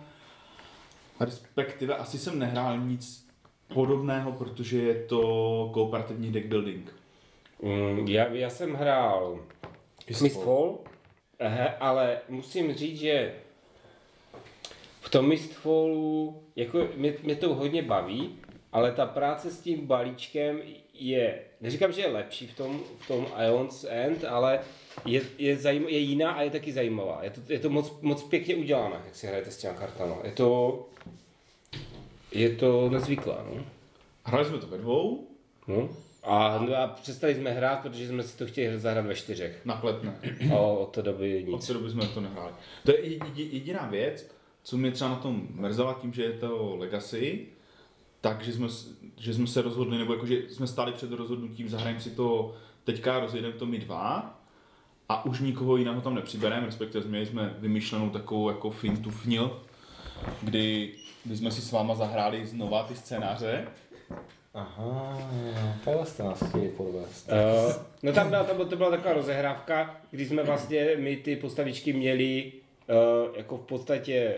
[1.19, 3.27] Respektive asi jsem nehrál nic
[3.73, 5.19] podobného, protože je to
[5.73, 6.93] kooperativní deck building.
[7.61, 9.39] Mm, já, já jsem hrál
[10.21, 10.77] Mistfall,
[11.79, 13.35] ale musím říct, že
[15.01, 18.39] v tom Mistfallu, jako mě, mě to hodně baví,
[18.75, 20.59] ale ta práce s tím balíčkem
[20.93, 24.59] je, neříkám, že je lepší v tom, v tom Ions End, ale
[25.05, 27.19] je, je, zajím, je jiná a je taky zajímavá.
[27.23, 30.15] Je to, je to moc, moc pěkně udělané, jak si hrajete s těma kartama.
[30.23, 30.79] Je to,
[32.31, 33.65] je to nezvyklé, no.
[34.23, 35.27] Hráli jsme to ve dvou,
[35.67, 35.89] No.
[36.23, 39.65] A, no a přestali jsme hrát, protože jsme si to chtěli zahrát ve čtyřech.
[39.65, 40.19] nakletne.
[40.53, 41.67] A od té doby Od nic.
[41.67, 42.51] té doby jsme to nehráli.
[42.85, 44.27] To je jedi- jediná věc,
[44.63, 47.45] co mě třeba na tom mrzela tím, že je to Legacy,
[48.25, 51.99] takže jsme, s- že jsme se rozhodli, nebo jako, že jsme stáli před rozhodnutím, zahrajeme
[52.01, 54.39] si to teďka, rozjedeme to my dva
[55.09, 59.61] a už nikoho jiného tam nepřibereme, respektive měli jsme vymyšlenou takovou jako fintu fnil,
[60.41, 60.93] kdy,
[61.25, 63.67] kdy jsme si s váma zahráli znova ty scénáře.
[64.53, 65.17] Aha,
[65.85, 67.29] takhle jste nás chtěli podvést.
[67.29, 71.93] Uh, no tam, byla, tam to byla taková rozehrávka, kdy jsme vlastně my ty postavičky
[71.93, 72.51] měli
[72.89, 74.37] uh, jako v podstatě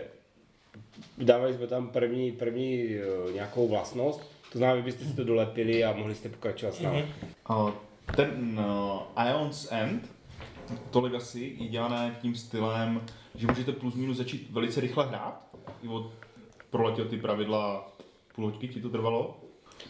[1.18, 2.86] dávali jsme tam první, první
[3.26, 4.20] uh, nějakou vlastnost,
[4.52, 7.06] to znamená, vy byste si to dolepili a mohli jste pokračovat s námi.
[7.46, 7.72] A
[8.16, 8.60] ten
[9.16, 10.10] uh, Ions End,
[10.90, 13.00] to Legacy, je dělané tím stylem,
[13.34, 15.48] že můžete plus minus začít velice rychle hrát.
[15.82, 16.12] I od
[16.70, 17.92] proletěl ty pravidla
[18.34, 19.40] půl hoďky ti to trvalo.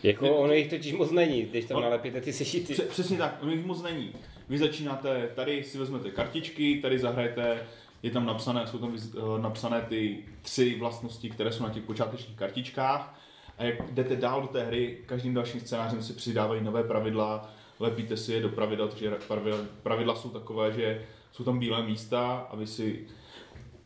[0.02, 2.72] Jako ono jich totiž moc není, když tam On- nalepíte ty sešity.
[2.72, 4.12] Pře- přesně tak, ono jich moc není.
[4.48, 7.66] Vy začínáte, tady si vezmete kartičky, tady zahrajete,
[8.02, 12.36] je tam napsané, jsou tam eh, napsané ty tři vlastnosti, které jsou na těch počátečních
[12.36, 13.20] kartičkách.
[13.58, 18.16] A jak jdete dál do té hry, každým dalším scénářem se přidávají nové pravidla, lepíte
[18.16, 22.56] si je do pravidel, takže pravidla, pravidla jsou takové, že jsou tam bílé místa a
[22.56, 23.06] vy si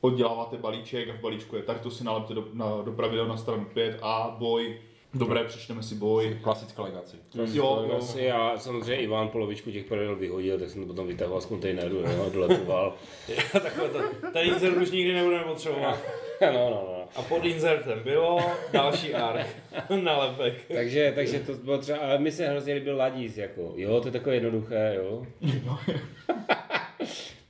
[0.00, 3.36] odděláváte balíček a v balíčku je tak to si nalepte do, na, do pravidel na
[3.36, 4.78] stranu 5 a boj,
[5.14, 6.38] dobré, přečteme si boj.
[6.42, 7.16] Klasická legaci.
[7.34, 7.96] Jo, jo.
[7.98, 11.96] Asi a samozřejmě Ivan polovičku těch pravidel vyhodil, tak jsem to potom vytahoval z kontejneru,
[11.96, 12.94] jo, a doletoval.
[13.52, 13.98] Takhle to.
[14.32, 15.98] Ten insert už nikdy nebudeme potřebovat.
[16.40, 17.08] no, no, no.
[17.16, 18.38] A pod insertem bylo
[18.72, 19.46] další ark.
[20.02, 20.54] Nalepek.
[20.74, 24.12] Takže, takže to bylo třeba, ale mi se hrozně líbil Ladíc, jako, jo, to je
[24.12, 25.26] takové jednoduché, jo.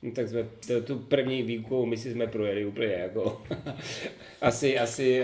[0.03, 3.41] No, tak jsme to, tu první výukovou misi jsme projeli úplně jako.
[4.41, 5.23] asi, asi,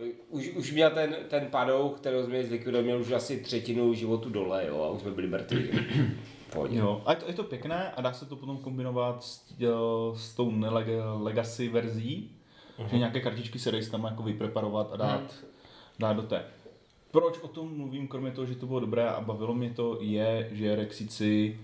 [0.00, 4.30] uh, už, už měl ten, ten padouch, kterou jsme zlikvidovali, měl už asi třetinu životu
[4.30, 5.68] dole, jo, a už jsme byli mrtví.
[6.52, 6.78] Pohodě.
[6.78, 10.14] Jo, a je to, je to pěkné a dá se to potom kombinovat s, jo,
[10.18, 10.52] s tou
[11.18, 12.36] legacy verzí,
[12.78, 12.86] uh-huh.
[12.86, 15.46] že nějaké kartičky se dají tam jako vypreparovat a dát, uh-huh.
[15.98, 16.44] dát do té.
[17.10, 20.48] Proč o tom mluvím, kromě toho, že to bylo dobré a bavilo mě to, je,
[20.52, 21.60] že Rexici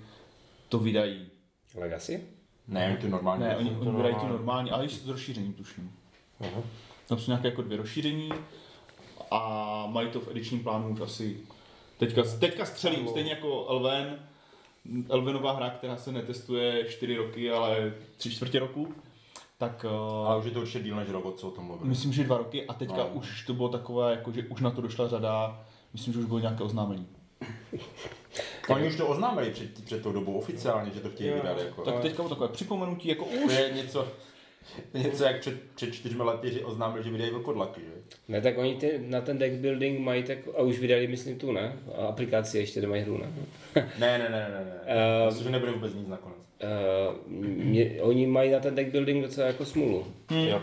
[0.68, 1.26] to vydají.
[1.74, 2.41] Legacy?
[2.72, 3.42] Ne, ty normální.
[3.42, 4.28] Ne, oni, to oni vydají to normální.
[4.36, 5.92] normálně, ale již s rozšířením tuším.
[6.40, 6.62] Aha.
[7.08, 8.30] Tam jsou nějaké jako dvě rozšíření
[9.30, 11.36] a mají to v edičním plánu už asi
[11.98, 14.18] teďka, teďka střelím, stejně jako Elven,
[15.08, 18.94] Elvenová hra, která se netestuje 4 roky, ale 3 čtvrtě roku.
[19.58, 19.84] Tak
[20.20, 21.88] uh, Ale už je to určitě díl než rok, co o tom mluvím.
[21.88, 23.06] myslím, že dva roky a teďka No.
[23.08, 26.38] už to bylo takové, jako, že už na to došla řada, myslím, že už bylo
[26.38, 27.06] nějaké oznámení.
[28.68, 31.36] Oni už to oznámili před, před tou dobou oficiálně, že to chtějí Jo.
[31.36, 31.58] vydat.
[31.58, 31.82] Jako.
[31.82, 33.52] Tak teďka takové připomenutí, jako to už.
[33.52, 34.08] je něco,
[34.92, 38.02] to je něco jak před, před čtyřmi lety, že oznámili, že vydají vlkodlaky, že?
[38.28, 41.52] Ne, tak oni ty, na ten deck building mají tak, a už vydali, myslím, tu,
[41.52, 41.76] ne?
[41.98, 43.32] A aplikaci ještě nemají hru, ne?
[43.98, 44.80] Ne, ne, ne, ne, ne.
[44.86, 45.26] Ehm.
[45.26, 46.38] Myslím, že nebude vůbec nic nakonec.
[46.38, 50.06] Uh, mě, oni mají na ten deck building docela jako smůlu.
[50.30, 50.62] Jo.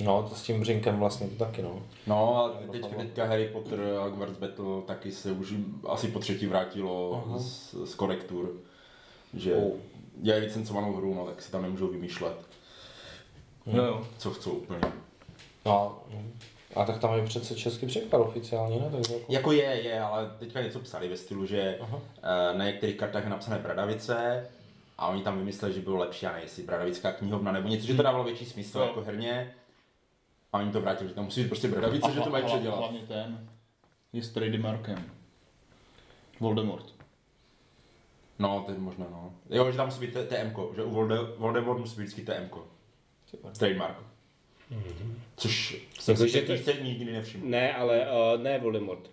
[0.00, 1.82] No, to s tím břinkem vlastně to taky, no.
[2.06, 5.54] No a teď, teďka Harry Potter a Hogwarts Battle taky se už
[5.88, 8.52] asi po třetí vrátilo z, z korektur.
[9.34, 9.72] Že Oh.
[10.16, 12.36] dělají licencovanou hru, no, tak si tam nemůžou vymýšlet,
[13.66, 14.06] Jo, jo.
[14.18, 14.80] co chcou úplně.
[15.66, 15.98] No,
[16.76, 18.88] a tak tam je přece český překlad oficiálně, ne?
[18.90, 19.20] Tak jako...
[19.28, 21.98] Jako je, je, ale teďka něco psali ve stylu, že Aha.
[22.22, 24.46] eh, na některých kartách je napsané Bradavice
[24.98, 27.94] a oni tam vymysleli, že bylo lepší, já nevím, jestli Bradavická knihovna nebo něco, že
[27.94, 28.84] to dávalo větší smysl Jo.
[28.84, 29.54] jako herně.
[30.52, 32.78] A oni to vrátili, že tam musí být prostě Bradavice, že to mají předělat.
[32.78, 33.48] Hlavně ten
[34.12, 35.04] je s Trademarkem.
[36.40, 36.94] Voldemort.
[38.38, 39.34] No, to je možné, no.
[39.50, 42.48] Jo, že tam musí být T- TM, že u Volde, Voldemort musí být vždycky TM.
[43.58, 43.96] Trademark.
[45.36, 47.46] Což jsem si že to- nikdy, nevšiml.
[47.48, 49.10] Ne, ale uh, ne Voldemort.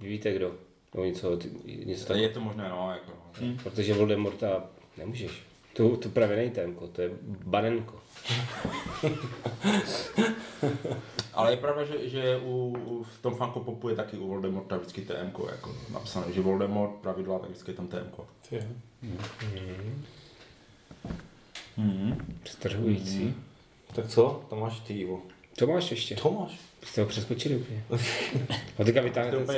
[0.00, 0.54] Vy víte kdo?
[0.94, 2.32] No něco, ty- něco Je takového.
[2.34, 3.54] to možné, no, jako no.
[3.62, 4.64] Protože Voldemorta
[4.96, 5.42] nemůžeš.
[5.74, 7.10] To, to právě není témko, to je
[7.46, 7.94] banenko.
[11.34, 14.76] Ale je pravda, že, že u, u, v tom Funko Popu je taky u Voldemorta
[14.76, 18.10] vždycky TM, jako napsané, že Voldemort pravidla, tak vždycky je tam TM.
[18.48, 18.62] Ty jo.
[22.44, 23.34] Strhující.
[23.94, 24.42] Tak co?
[24.50, 25.22] To máš ty, Ivo.
[25.58, 26.16] To máš ještě.
[26.16, 26.58] To máš.
[26.82, 27.84] Jste ho přeskočili úplně.
[28.78, 29.56] A teďka vytáhne ten hrozný.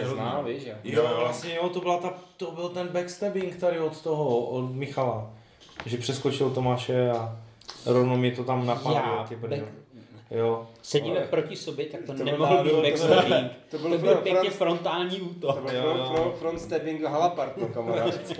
[0.54, 0.68] víš?
[0.68, 4.72] a- Jo, vlastně jo, to, byla ta, to byl ten backstabbing tady od toho, od
[4.74, 5.30] Michala.
[5.84, 7.36] Že přeskočil Tomáše a
[7.86, 8.92] rovnou mi to tam napadlo.
[8.94, 9.56] Já, ty brďo.
[9.56, 9.68] back-
[10.30, 10.66] Jo.
[10.82, 13.52] Sedíme proti sobě, tak to, To nemohl být to bylo- backstabbing.
[13.70, 15.56] to To bylo byl pěkně front- frontální útok.
[15.56, 18.14] To byl Jo, front, front, front stepping Halapartu, kamarád.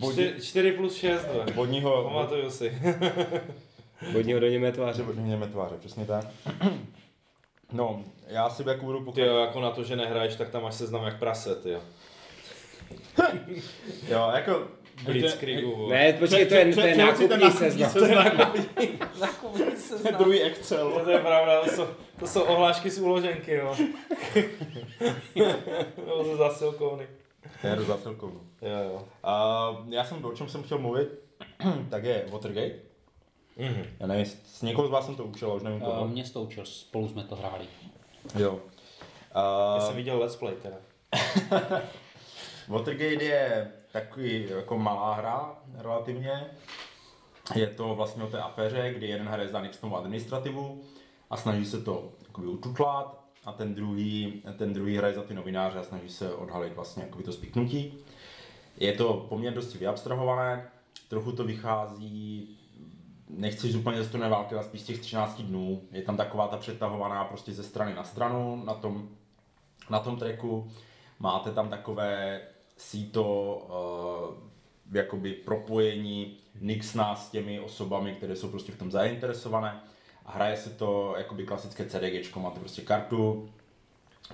[0.00, 1.52] Čty- 4 plus 6, dve.
[1.54, 2.78] Bodního, Pamatuju si.
[4.12, 5.02] Bodního do němé tváře.
[5.02, 6.24] bodního tváře, přesně tak.
[7.74, 9.34] No, já si jako budu Ty pokračovat.
[9.36, 11.80] jo, jako na to, že nehraješ, tak tam máš seznam jak prase, ty jo.
[14.08, 14.62] Jo, jako
[15.04, 15.88] Blitzkriegu.
[15.88, 17.92] Ne, počkej, to je, to je nákupní nákupní seznam.
[20.02, 21.00] To je druhý Excel.
[21.04, 21.86] To je pravda, to jsou,
[22.18, 23.76] to jsou ohlášky z úloženky, jo.
[25.96, 27.06] Nebo ze zásilkovny.
[27.62, 27.84] já jdu.
[28.62, 29.08] Jo, jo.
[29.22, 31.08] A já jsem, o čem jsem chtěl mluvit,
[31.90, 32.74] tak je Watergate.
[33.56, 33.84] Mhm.
[34.00, 36.08] Já nevím, s někoho z vás jsem to učil, ale už nevím Uh, koho.
[36.08, 37.64] mě stoučil, spolu jsme to hráli.
[38.38, 38.60] Jo.
[39.34, 40.76] Já Uh, jsem viděl let's play teda.
[42.68, 46.46] Watergate je takový jako malá hra relativně.
[47.54, 50.82] Je to vlastně o té aféře, kdy jeden hraje za Nixonovu administrativu
[51.30, 55.78] a snaží se to jakoby ututlat a ten druhý, ten druhý hraje za ty novináře
[55.78, 57.94] a snaží se odhalit vlastně jakoby to spiknutí.
[58.76, 60.70] Je to poměrně dosti vyabstrahované,
[61.08, 62.48] trochu to vychází,
[63.28, 65.82] nechci úplně ze studené války, ale spíš z těch 13 dnů.
[65.92, 69.08] Je tam taková ta přetahovaná prostě ze strany na stranu na tom,
[69.90, 70.70] na tom tracku.
[71.18, 72.40] Máte tam takové
[72.76, 73.22] síto
[74.34, 79.80] uh, jakoby propojení Nixna s těmi osobami, které jsou prostě v tom zainteresované.
[80.26, 83.50] A hraje se to jakoby klasické CDG, máte prostě kartu,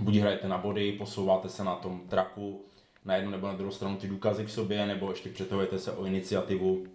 [0.01, 2.61] buď hrajete na body, posouváte se na tom traku,
[3.05, 6.05] na jednu nebo na druhou stranu ty důkazy v sobě, nebo ještě přetahujete se o
[6.05, 6.87] iniciativu,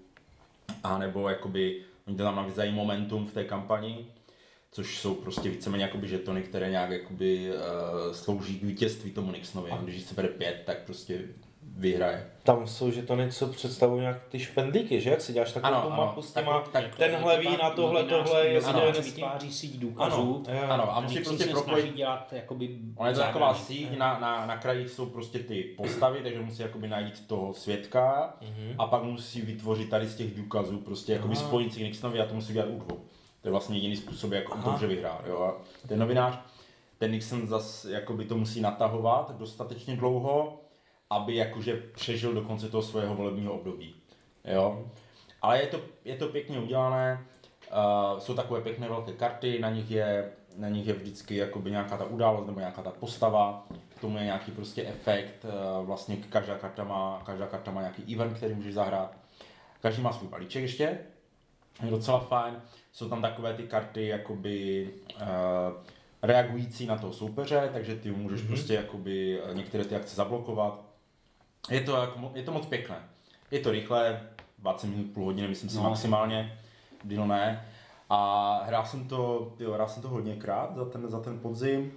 [0.83, 4.05] a nebo jakoby, oni tam navízají momentum v té kampani,
[4.73, 9.71] což jsou prostě víceméně jakoby žetony, které nějak jakoby uh, slouží k vítězství tomu Nixonovi.
[9.83, 11.19] Když se bere pět, tak prostě
[11.77, 12.27] vyhraje.
[12.43, 15.09] Tam jsou žetony, co představují nějak ty špendlíky, že?
[15.09, 16.05] Jak si děláš takovou Ano, tu ano.
[16.05, 18.81] mapu s Tak- těma, tak- tenhle ví na tohle, tohle, ano.
[18.85, 19.03] je tím.
[19.03, 20.43] vytváří síť důkazů.
[20.49, 20.71] Ano.
[20.73, 24.45] Ano, a A musí prostě propojit dělat jakoby Ona je to taková síť, na, na,
[24.45, 28.33] na krajích jsou prostě ty postavy, takže musí jakoby najít toho svědka
[28.77, 32.35] a pak musí vytvořit tady z těch důkazů prostě jakoby spojit k Nixonovi a to
[32.35, 33.05] musí dělat u dvou.
[33.43, 35.23] To je vlastně jediný způsob, jak on to může vyhrát.
[35.27, 35.41] Jo?
[35.41, 36.39] A ten novinář,
[36.97, 40.61] ten Nixon zas jakoby to musí natahovat dostatečně dlouho,
[41.09, 43.95] aby jakože přežil do konce toho svého volebního období.
[44.45, 44.85] Jo?
[45.41, 47.25] Ale je to, je to pěkně udělané,
[48.13, 51.97] uh, jsou takové pěkné velké karty, na nich je, na nich je vždycky jakoby nějaká
[51.97, 56.57] ta událost nebo nějaká ta postava, k tomu je nějaký prostě efekt, uh, vlastně každá
[56.57, 59.17] karta, má, každá karta má nějaký event, který můžeš zahrát.
[59.81, 60.97] Každý má svůj balíček ještě,
[61.83, 62.61] je docela fajn.
[62.93, 64.89] Jsou tam takové ty karty jakoby
[65.21, 65.27] uh,
[66.21, 68.47] reagující na toho soupeře, takže ty můžeš mm-hmm.
[68.47, 70.81] prostě jakoby některé ty akce zablokovat.
[71.69, 72.95] Je to, jako, je to moc pěkné.
[73.51, 74.21] je to rychle,
[74.59, 75.83] 20 minut, půl hodiny, myslím si No.
[75.83, 76.59] maximálně,
[77.03, 77.65] díl ne.
[78.09, 81.91] A hrál jsem to, jo, hrál jsem to hodněkrát za ten, za ten podzim.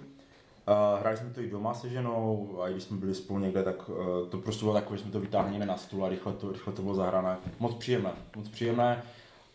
[0.67, 3.63] Uh, hráli jsme to i doma se ženou a i když jsme byli spolu někde,
[3.63, 3.95] tak uh,
[4.29, 6.73] to prostě bylo takové, že jsme to vytáhli někde na stůl a rychle to, rychle
[6.73, 7.37] to bylo zahrané.
[7.59, 9.03] Moc příjemné, moc příjemné.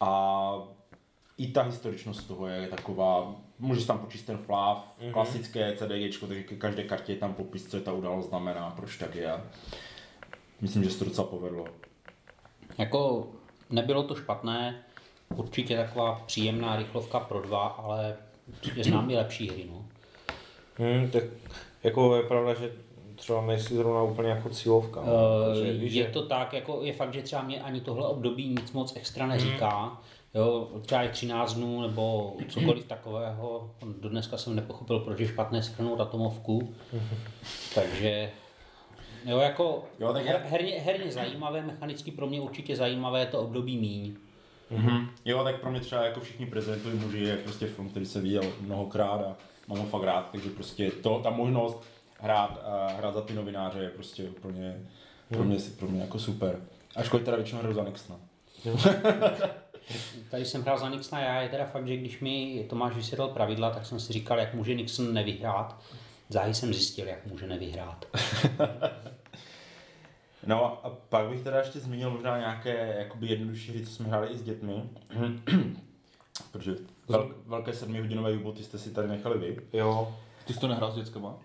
[0.00, 0.52] A
[1.38, 5.08] i ta historičnost toho je taková, můžeš tam počíst ten flav, Mhm.
[5.08, 5.12] mm-hmm.
[5.12, 8.96] klasické CDG, takže ke každé kartě je tam popis, co je ta událost znamená, proč
[8.96, 9.32] tak je.
[10.60, 11.64] Myslím, že se to docela povedlo.
[12.78, 13.26] Jako
[13.70, 14.82] nebylo to špatné,
[15.36, 18.16] určitě taková příjemná rychlovka pro dva, ale
[18.48, 19.66] určitě znám i lepší hry.
[19.70, 19.84] No.
[20.78, 21.24] Hmm, tak
[21.82, 22.72] jako je pravda, že
[23.16, 25.00] třeba nejsi zrovna úplně jako cílovka.
[25.06, 25.12] no,
[25.60, 28.72] Uh, je že- to tak, jako je fakt, že třeba mě ani tohle období nic
[28.72, 30.00] moc extra neříká.
[30.34, 33.70] Jo, třeba i 13 dnů nebo cokoliv takového.
[34.00, 36.74] Do dneska jsem nepochopil, proč je špatné schrnout atomovku.
[37.74, 38.30] Takže
[39.24, 43.76] jo, jako Jo, tak her, herně, herně zajímavé, mechanicky pro mě určitě zajímavé to období
[43.78, 44.16] míň.
[44.72, 45.08] Mm-hmm.
[45.24, 48.42] Jo, tak pro mě třeba jako všichni prezidentovi muži je prostě film, který se viděl
[48.60, 49.36] mnohokrát a
[49.68, 51.84] mám ho fakt rád, takže prostě to, ta možnost
[52.20, 54.82] hrát, uh, hrát za ty novináře je prostě úplně
[55.28, 56.60] pro mě, pro mě jako super.
[56.96, 58.18] Ačkoliv teda většinou hraju za Nixona.
[60.30, 63.70] Tady jsem hrál za Nixona, já je teda fakt, že když mi Tomáš vysvětlil pravidla,
[63.70, 65.82] tak jsem si říkal, jak může Nixon nevyhrát.
[66.28, 68.04] Záhy jsem zjistil, jak může nevyhrát.
[70.46, 74.28] No a pak bych teda ještě zmínil možná nějaké jakoby jednodušší hry, co jsme hráli
[74.28, 74.82] i s dětmi.
[76.52, 76.74] Protože
[77.08, 79.56] vel, velké sedmihodinové juboty jste si tady nechali vy.
[79.72, 80.14] Jo.
[80.44, 81.34] Ty jsi to nehrál s dětskama?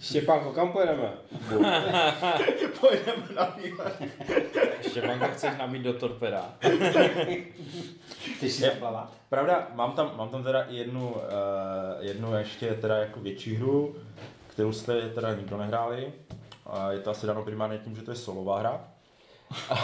[0.00, 1.12] Štěpánko, kam pojedeme?
[2.80, 4.02] Pojedeme na výlet.
[4.88, 6.54] Štěpánka chceš nabít do torpeda.
[8.36, 9.12] Chceš si zaplavat?
[9.28, 11.20] Pravda, mám tam, mám tam teda jednu, uh,
[12.00, 13.96] jednu ještě teda jako větší hru,
[14.46, 16.12] kterou jste teda nikdo nehráli.
[16.66, 18.84] A je to asi dáno primárně tím, že to je solová hra.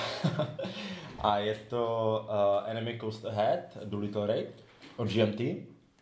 [1.19, 4.65] a je to uh, Enemy Coast Ahead, Doolittle Raid
[4.97, 5.41] od GMT.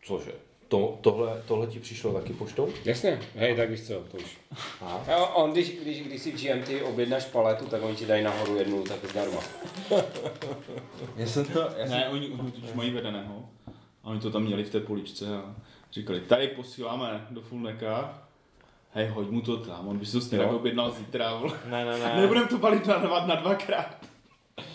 [0.02, 0.49] Cože?
[0.70, 2.68] To, tohle, tohle ti přišlo taky poštou?
[2.84, 4.38] Jasně, hej, tak víš co, to už.
[4.82, 5.04] A?
[5.12, 8.56] Jo, on, když, když, když si v GMT objednáš paletu, tak oni ti dají nahoru
[8.56, 9.40] jednu, tak zdarma.
[11.16, 13.48] Já jsem to, já jsem, Ne, oni, totiž mají vedeného.
[14.04, 15.54] A oni to tam měli v té poličce a
[15.92, 18.22] říkali, tady posíláme do Fulneka.
[18.94, 21.34] Hej, hoď mu to tam, on by si to stejně objednal zítra.
[21.34, 21.52] vole.
[21.70, 22.20] Ne, ne, ne.
[22.20, 23.96] Nebudem to balit na, dva, na dvakrát.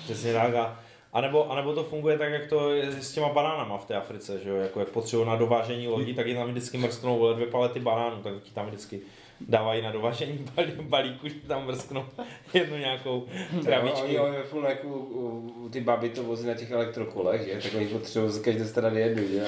[0.04, 0.56] Přesně tak.
[0.56, 0.80] A,
[1.16, 3.96] a nebo, a nebo to funguje tak, jak to je s těma banánama v té
[3.96, 4.56] Africe, že jo?
[4.56, 8.22] Jako jak potřebují na dovážení lodí, tak jim tam vždycky mrsknou vole, dvě palety banánů,
[8.24, 9.02] tak ti tam vždycky
[9.42, 12.06] dávají na dovážení balí, balíku, že tam mrsknou
[12.54, 13.26] jednu nějakou
[13.66, 14.08] krabičku.
[14.32, 17.70] Ve Fulneku u- u- ty baby to vozí na těch elektrokolech, že?
[17.70, 19.48] Tak oni potřebují z každé strany jednu, že?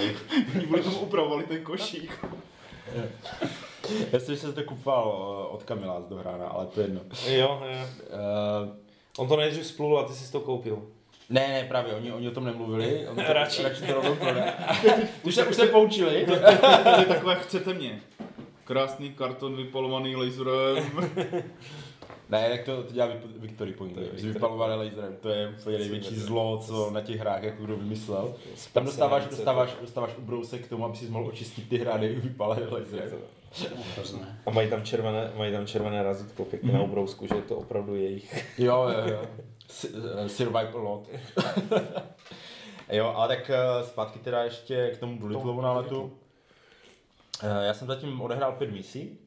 [0.74, 2.26] Oni tomu upravovali ten košík.
[4.12, 5.08] já jsem se to kupoval
[5.50, 7.02] uh, od Kamila z Dohrána, ale to je jedno.
[7.28, 7.80] Jo, jo.
[8.68, 8.70] Uh,
[9.18, 10.82] On to nejdřív splul a ty jsi to koupil.
[11.30, 13.08] Ne, ne, právě, oni, oni o tom nemluvili.
[13.08, 13.64] Oni to, Radši.
[13.64, 14.52] radši to rovnou prodali.
[15.24, 16.26] už, se, už se poučili.
[16.26, 18.00] To je takové, jak chcete mě.
[18.64, 20.86] Krásný karton vypalovaný laserem.
[22.30, 25.16] Ne, tak to, to dělá Victory Point, s vypalované laserem.
[25.22, 28.36] To je úplně největší zlo, co na těch hrách jako kdo vymyslel.
[28.74, 33.12] Tam dostáváš, dostáváš, dostáváš ubrousek k tomu, aby si mohl očistit ty hrady vypalené laserem.
[34.46, 37.96] A mají tam červené, mají tam červené razítko pěkně na obrousku, že je to opravdu
[37.96, 38.46] jejich.
[38.58, 39.22] Jo, jo, jo.
[39.70, 41.10] Eh, Survive a lot.
[42.92, 46.14] jo, ale tak eh, zpátky teda ještě k tomu Doolittleovu náletu.
[47.44, 49.18] Eh, Já jsem zatím odehrál pět misí,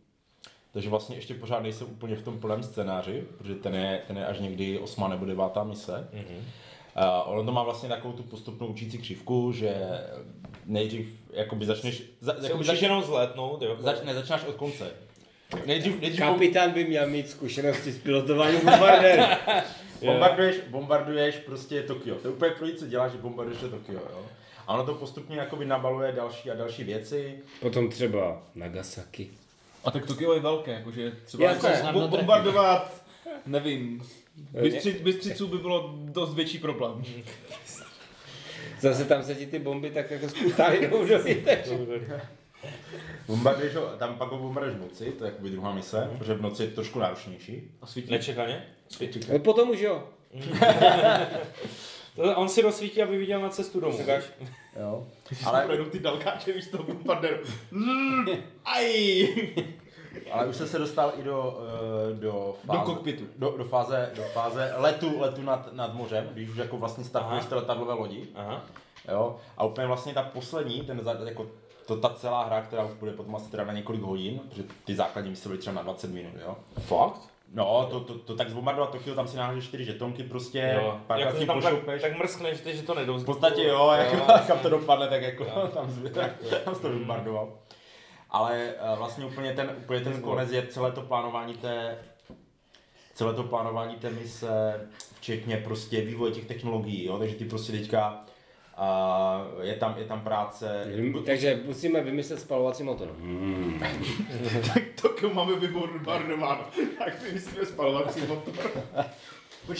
[0.72, 4.26] takže vlastně ještě pořád nejsem úplně v tom plném scénáři, protože ten je, ten je
[4.26, 6.08] až někdy osmá nebo devátá mise.
[6.12, 6.44] Mhm.
[6.96, 9.74] Uh, ono to má vlastně takovou tu postupnou učící křivku, že
[10.66, 13.76] nejdřív jakoby začneš, za, Se jakoby učíš zač, jenom zlétnout, jo?
[13.78, 14.90] zač, ne, začínáš od konce.
[15.66, 19.22] Nejdřív, nejdřív Kapitán by měl mít zkušenosti s pilotováním bombardéru.
[20.06, 22.14] bombarduješ, bombarduješ prostě Tokio.
[22.14, 23.94] To je úplně první, co děláš, že bombarduješ to Tokio.
[23.98, 24.26] Jo?
[24.66, 27.38] A ono to postupně jakoby nabaluje další a další věci.
[27.60, 29.30] Potom třeba Nagasaki.
[29.84, 31.70] A tak Tokio je velké, jakože třeba Jasné.
[31.70, 33.02] jako bo- bombardovat,
[33.46, 34.02] nevím,
[34.62, 37.04] Bystři, Bystřicu by bylo dost větší problém.
[38.80, 41.06] Zase tam se ti ty bomby tak jako skutaly do.
[43.26, 46.42] Bombarduješ ho, tam pak ho bombarduješ v noci, to je jakoby druhá mise, protože v
[46.42, 47.70] noci je trošku náročnější.
[47.82, 48.10] A svítí.
[48.10, 48.66] Nečekaně?
[49.30, 50.02] Ale potom už jo.
[52.36, 53.98] On si rozsvítí, aby viděl na cestu domů.
[53.98, 54.24] Říkáš?
[54.80, 55.06] Jo.
[55.44, 57.36] Ale projdou ty dalkáče, víš, toho bombarderu.
[58.64, 59.28] Aj!
[60.32, 61.60] ale už jsem se dostal i do,
[62.10, 63.24] eh, do fáze, Do kokpitu.
[63.36, 67.44] do, do, fáze, do fáze letu, letu nad, nad mořem, když už jako vlastně startuješ
[67.44, 68.28] ty letadlové lodi.
[68.34, 68.64] Aha.
[69.08, 69.36] Jo?
[69.56, 71.46] A úplně vlastně ta poslední, ten, jako
[71.86, 74.94] to, ta celá hra, která už bude potom asi teda na několik hodin, protože ty
[74.94, 76.56] základní mise byly třeba na 20 minut, jo.
[76.78, 77.29] Fakt?
[77.54, 81.00] No, to, to, to tak zbombardovat Tokio, tam si náhodeš čtyři žetonky prostě, Jo.
[81.16, 82.02] Jak to tím tam tak, pošoupeš.
[82.02, 83.18] tak mrskneš, že to nejdou.
[83.18, 84.26] V podstatě jo, jako, Jo.
[84.46, 85.44] kam to dopadne, tak jako
[85.74, 86.30] tam, zby, tak,
[86.64, 87.58] tam to vybombardoval.
[88.30, 91.98] Ale eh, vlastně úplně ten, úplně ten konec je celé to plánování té,
[93.14, 97.18] celé to plánování té mise, včetně prostě vývoje těch technologií, jo?
[97.18, 98.24] takže ty prostě teďka
[98.82, 100.84] a je tam, je tam práce.
[101.26, 103.08] Takže musíme vymyslet spalovací motor.
[103.20, 103.82] Hmm.
[104.74, 106.64] Tak Tokio máme vybombardováno.
[106.98, 108.54] Tak vymyslíme spalovací motor.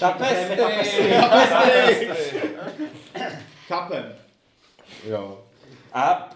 [0.01, 0.61] Tapestry!
[3.69, 4.15] Chápem.
[5.09, 5.45] Jo.
[5.93, 6.31] A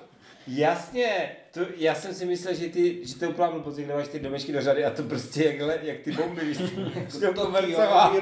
[0.47, 4.21] jasně, to, já jsem si myslel, že, ty, že to úplně blbost, kde máš ty
[4.21, 6.59] domečky do řady a to prostě jak, le, jak ty bomby, víš,
[7.21, 8.17] to kobercová,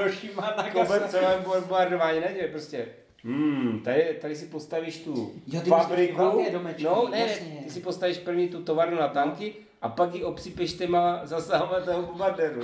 [0.72, 2.86] kobercové bombardování neděje, prostě.
[3.24, 7.60] Hmm, tady, tady si postavíš tu Jo, ty fabriku, domečky, no ne, jasně.
[7.64, 12.02] ty si postavíš první tu továrnu na tanky a pak ji obsypeš těma zasahama toho
[12.02, 12.60] bombardéru.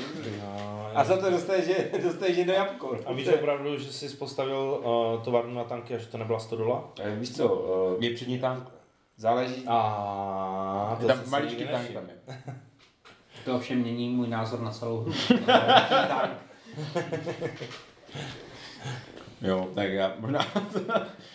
[0.95, 2.97] A za to dostaneš, že- dostaneš jedno jabko.
[3.07, 4.83] A víš opravdu, že jsi postavil
[5.17, 6.89] uh, továrnu na tanky a že to nebyla stodola?
[7.01, 8.65] Eh, Víš co, uh, Je přední tank.
[9.17, 12.37] záleží, A Je tam maličký tank tam je.
[13.45, 15.13] To ovšem mění můj názor na celou hru.
[19.43, 20.47] Jo, tak já možná...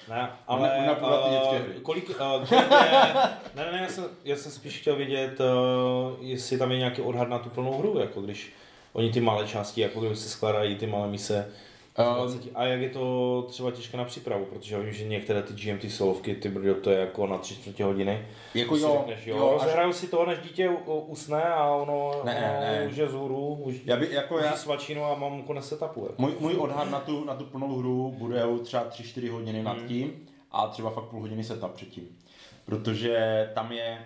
[0.09, 3.13] Ne, ale Možná dětské uh, kolik, uh, kolik je,
[3.55, 7.01] ne, ne, ne, já jsem, já jsem spíš chtěl vědět, uh, jestli tam je nějaký
[7.01, 8.53] odhad na tu plnou hru, jako když
[8.93, 11.51] oni ty malé části, jako když se skládají ty malé mise,
[11.99, 12.49] Um, 20.
[12.55, 15.91] A jak je to třeba těžké na přípravu, protože já vím, že některé ty GMT
[15.91, 18.27] solovky, ty brdo, to je jako na tři čtvrtě hodiny.
[18.53, 22.53] Jako jo, řekneš, jo, jo, až- rozehraju si to, než dítě usne a ono, Ne,
[22.57, 22.87] ono ne.
[22.89, 26.03] už je z hůru, už, Já by, jako já, svačinu a mám konec setupu.
[26.09, 26.21] Jako.
[26.21, 30.27] můj, můj odhad na tu, na tu plnou hru bude třeba 3-4 hodiny nad tím
[30.51, 32.17] a třeba fakt půl hodiny setup předtím.
[32.65, 34.05] Protože tam je,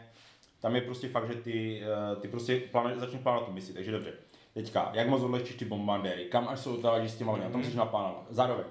[0.61, 3.91] tam je prostě fakt, že ty, eh, ty prostě plánuješ, začneš plánovat tu misi, takže
[3.91, 4.13] dobře.
[4.57, 7.61] Teďka, jak moc odlehčíš ty bombardéry, kam až se otáváš s těma lidmi, na tom
[7.61, 8.25] chceš naplánovat.
[8.29, 8.65] Zároveň,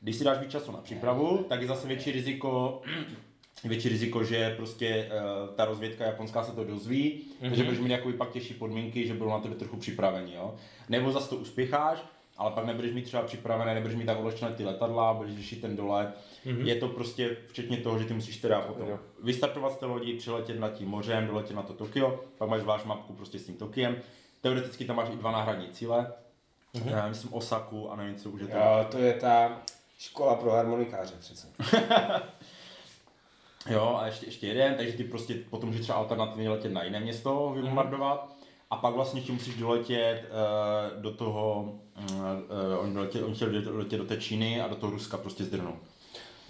[0.00, 2.82] když si dáš víc času na přípravu, tak je zase větší riziko,
[3.64, 7.48] větší riziko, že prostě uh, ta rozvědka japonská se to dozví, mm-hmm.
[7.48, 10.54] takže budeš mít jakoby pak těžší podmínky, že budou na tebe trochu připraveni, jo.
[10.88, 12.04] Nebo zase to uspěcháš,
[12.36, 15.76] ale pak nebudeš mít třeba připravené, nebudeš mít tak odlehčené ty letadla, budeš řešit ten
[15.76, 16.12] dole.
[16.46, 16.66] Mm-hmm.
[16.66, 18.98] Je to prostě včetně toho, že ty musíš teda potom Jo.
[19.22, 22.84] vystartovat z té lodi, přiletět nad tím mořem, doletět na to Tokio, pak máš zvlášť
[22.84, 23.96] mapku prostě s tím Tokiem.
[24.40, 26.12] Teoreticky tam máš i dva náhradní cíle,
[26.74, 26.90] mm-hmm.
[26.90, 28.56] já myslím Osaku a nevím, co už je to.
[28.56, 29.62] jo, to je ta
[29.98, 31.48] škola pro harmonikáře přece.
[33.68, 37.00] Jo, a ještě, ještě jeden, takže ty prostě potom můžeš třeba alternativně letět na jiné
[37.00, 38.36] město, vybombardovat.
[38.70, 41.72] A pak vlastně ještě musíš doletět uh, do toho,
[42.10, 45.78] uh, oni, doletět, oni chtěli doletět do té Číny a do toho Ruska prostě zdrhnout.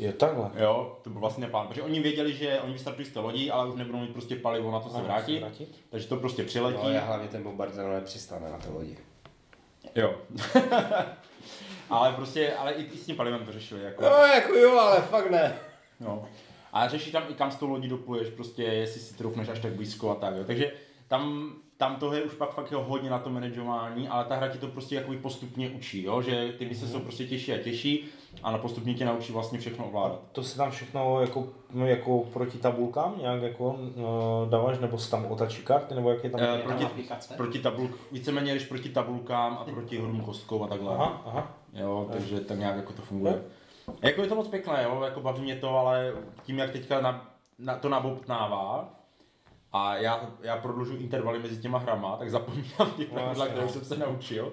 [0.00, 0.50] Je takhle.
[0.56, 3.68] Jo, to byl vlastně plán, protože oni věděli, že oni vystartují z té lodi, ale
[3.68, 5.68] už nebudou mít prostě palivo na to se Ano, vrátit, se vrátit.
[5.90, 6.78] takže to prostě přiletí.
[6.82, 8.96] No, já hlavně ten bombardér nepřistane na té lodi.
[9.94, 10.14] Jo.
[11.90, 13.82] ale prostě, ale i, i s tím palivem to řešili.
[13.82, 14.02] Jako.
[14.02, 15.58] No, jako jo, ale fakt ne.
[16.00, 16.28] No.
[16.72, 19.72] A řeší tam i kam s tou lodí dopluješ, prostě jestli si troufneš až tak
[19.72, 20.44] blízko a tak, jo.
[20.44, 20.72] Takže
[21.08, 24.48] tam, tam toho je už pak fakt jo, hodně na to manažování, ale ta hra
[24.48, 28.04] ti to prostě jakoby postupně učí, jo, že ty mise jsou prostě těžší a těžší
[28.42, 30.20] a na postupně tě naučí vlastně všechno ovládat.
[30.32, 31.48] To se tam všechno jako,
[31.84, 36.30] jako proti tabulkám nějak jako uh, dáváš, nebo se tam otačí karty, nebo jak je
[36.30, 36.40] tam?
[36.40, 37.34] Eh, tam proti, aplikace?
[37.34, 40.94] proti tabulk, víceméně jdeš proti tabulkám a proti hodům kostkou a takhle.
[40.94, 41.56] Aha, aha.
[41.72, 43.42] Jo, takže tak nějak jako to funguje.
[44.02, 46.12] Jako je to moc pěkné, jo, jako baví mě to, ale
[46.42, 48.99] tím, jak teďka na, na, to nabobtnává,
[49.72, 53.72] a já, já prodlužu intervaly mezi těma hrama, tak zapomínám ty pravidla, jasně, které no.
[53.72, 54.52] jsem se naučil.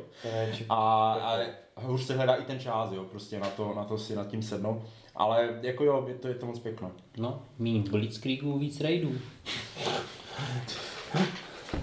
[0.70, 1.38] A, a
[1.76, 4.44] hůř se hledá i ten čas, jo, prostě na to, na to si nad tím
[4.44, 4.82] sednout.
[5.16, 6.90] Ale jako jo, je to, je to moc pěkné.
[7.18, 9.12] No, míň Blitzkriegů, víc raidů.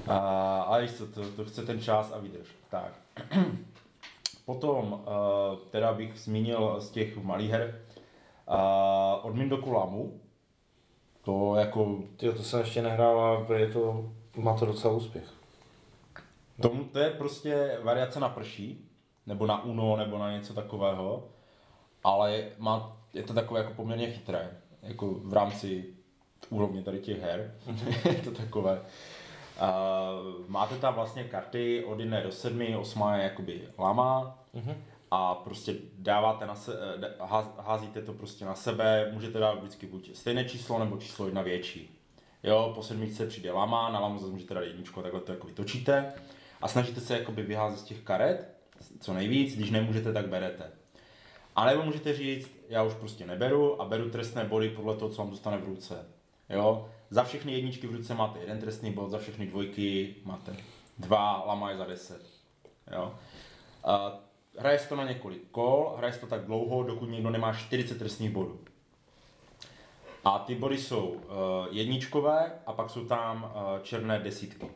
[0.06, 2.48] A, ale víš co, to, to chce ten čas a výdrž.
[2.68, 2.92] Tak.
[4.44, 7.80] Potom uh, teda bych zmínil z těch malých her
[8.48, 10.20] uh, od Mindoku Lamu.
[11.24, 15.24] To jako, Tyjo, to jsem ještě nehrál a je to, má to docela úspěch.
[16.62, 18.88] to, to je prostě variace na prší,
[19.26, 21.28] nebo na Uno, nebo na něco takového,
[22.04, 24.50] ale má, je to takové jako poměrně chytré,
[24.82, 25.84] jako v rámci
[26.50, 27.54] úrovně tady těch her,
[28.04, 28.80] je to takové.
[29.62, 34.74] Uh, máte tam vlastně karty od 1 do 7, 8 je jakoby lama Mhm.
[35.14, 37.10] A prostě dáváte na se, eh,
[37.58, 42.00] házíte to prostě na sebe, můžete dát vždycky buď stejné číslo nebo číslo jedna větší.
[42.42, 45.46] Jo, po sedmičce přijde lama, na lamu zase můžete dát jedničku a takhle to jako
[45.46, 46.12] vytočíte
[46.60, 48.54] a snažíte se jakoby vyházet z těch karet
[49.00, 50.70] co nejvíc, když nemůžete, tak berete.
[51.56, 55.22] A nebo můžete říct, já už prostě neberu a beru trestné body podle toho, co
[55.22, 56.06] vám dostane v ruce.
[56.50, 56.88] Jo?
[57.10, 60.56] Za všechny jedničky v ruce máte jeden trestný bod, za všechny dvojky máte
[60.98, 62.22] dva, lama je za deset.
[62.92, 63.14] Jo.
[63.84, 64.20] A
[64.58, 67.98] hraje se to na několik kol, hraje se to tak dlouho, dokud někdo nemá 40
[67.98, 68.60] trestných bodů.
[70.24, 71.20] A ty body jsou uh,
[71.70, 74.66] jedničkové a pak jsou tam uh, černé desítky.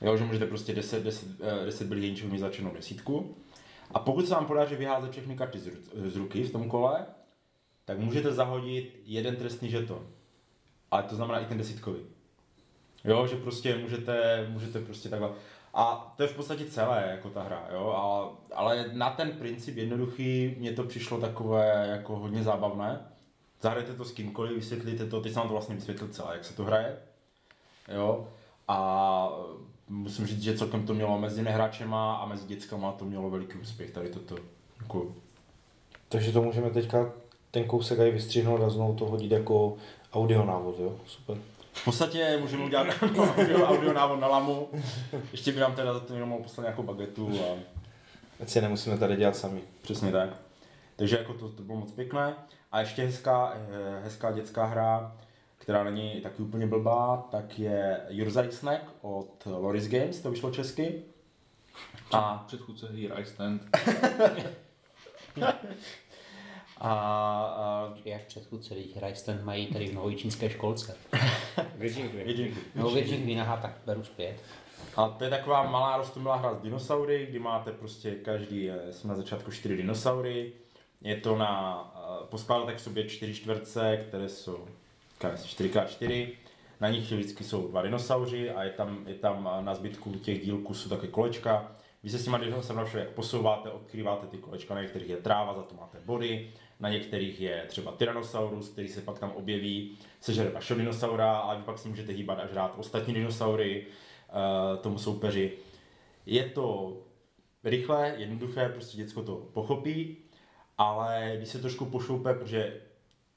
[0.00, 3.36] Jo, že můžete prostě 10, 10, uh, 10 byli jedničků mít začernou desítku.
[3.90, 5.70] A pokud se vám podaří vyházet všechny karty z,
[6.06, 7.06] z ruky v tom kole,
[7.84, 10.06] tak můžete zahodit jeden trestný žeton.
[10.90, 12.00] Ale to znamená i ten desítkový.
[13.04, 15.30] Jo, že prostě můžete, můžete prostě takhle.
[15.74, 19.76] A to je v podstatě celé, jako ta hra, jo, a, ale na ten princip
[19.76, 22.98] jednoduchý mně to přišlo takové jako hodně zábavné.
[23.60, 26.56] Zahrajte to s kýmkoliv, vysvětlíte to, teď jsem vám to vlastně vysvětlil celé, jak se
[26.56, 26.96] to hraje,
[27.94, 28.28] jo,
[28.68, 29.30] a
[29.88, 33.90] musím říct, že celkem to mělo mezi nehráčema a mezi dětskama to mělo veliký úspěch,
[33.90, 34.36] tady toto,
[34.80, 35.06] jako,
[36.08, 37.12] Takže to můžeme teďka
[37.50, 39.76] ten kousek aj vystřihnout a znovu to hodit jako
[40.12, 40.96] audio návod, jo?
[41.06, 41.38] Super.
[41.74, 44.68] V podstatě můžeme udělat audio, audio návod na lamu,
[45.32, 47.74] ještě by nám teda za to jenom mohl poslat nějakou bagetu a
[48.40, 49.60] Ať si nemusíme tady dělat sami.
[49.82, 50.28] Přesně tak.
[50.96, 52.34] Takže jako to, to bylo moc pěkné.
[52.72, 55.16] A ještě hezká, eh, hezká dětská hra,
[55.58, 61.02] která není taky úplně blbá, tak je Your Snack od Loris Games, to vyšlo česky.
[62.12, 63.62] A, Předchůdce Here I Stand.
[66.84, 66.92] a,
[67.56, 70.96] a Jak předchůdce, teď Rajsten mají tady v novojičínské školce.
[71.76, 72.28] Virgin Queen.
[72.28, 72.60] jedinky.
[72.74, 74.36] No, Virgin Queen, aha, tak beru zpět.
[74.96, 79.08] A to je taková malá rostomilá hra s dinosaury, kdy máte prostě každý, eh, jsme
[79.08, 80.52] na začátku čtyři dinosaury.
[81.02, 84.68] Je to na, eh, poskládáte k sobě čtyři čtverce, které jsou
[85.44, 86.32] 4x4.
[86.80, 90.44] Na nich vždycky jsou dva dinosauři a je tam, je tam eh, na zbytku těch
[90.44, 91.72] dílků jsou také kolečka.
[92.02, 95.62] Vy se s těma dinosaury všelijak posouváte, odkrýváte ty kolečka, na některých je tráva, za
[95.62, 96.50] to máte body,
[96.80, 101.62] na některých je třeba Tyrannosaurus, který se pak tam objeví, sežere vašeho dinosaura, ale vy
[101.62, 105.52] pak si můžete hýbat až rád ostatní dinosaury, uh, tomu soupeři.
[106.26, 106.96] Je to
[107.64, 110.16] rychlé, jednoduché, prostě děcko to pochopí,
[110.78, 112.80] ale když se trošku pošoupe, protože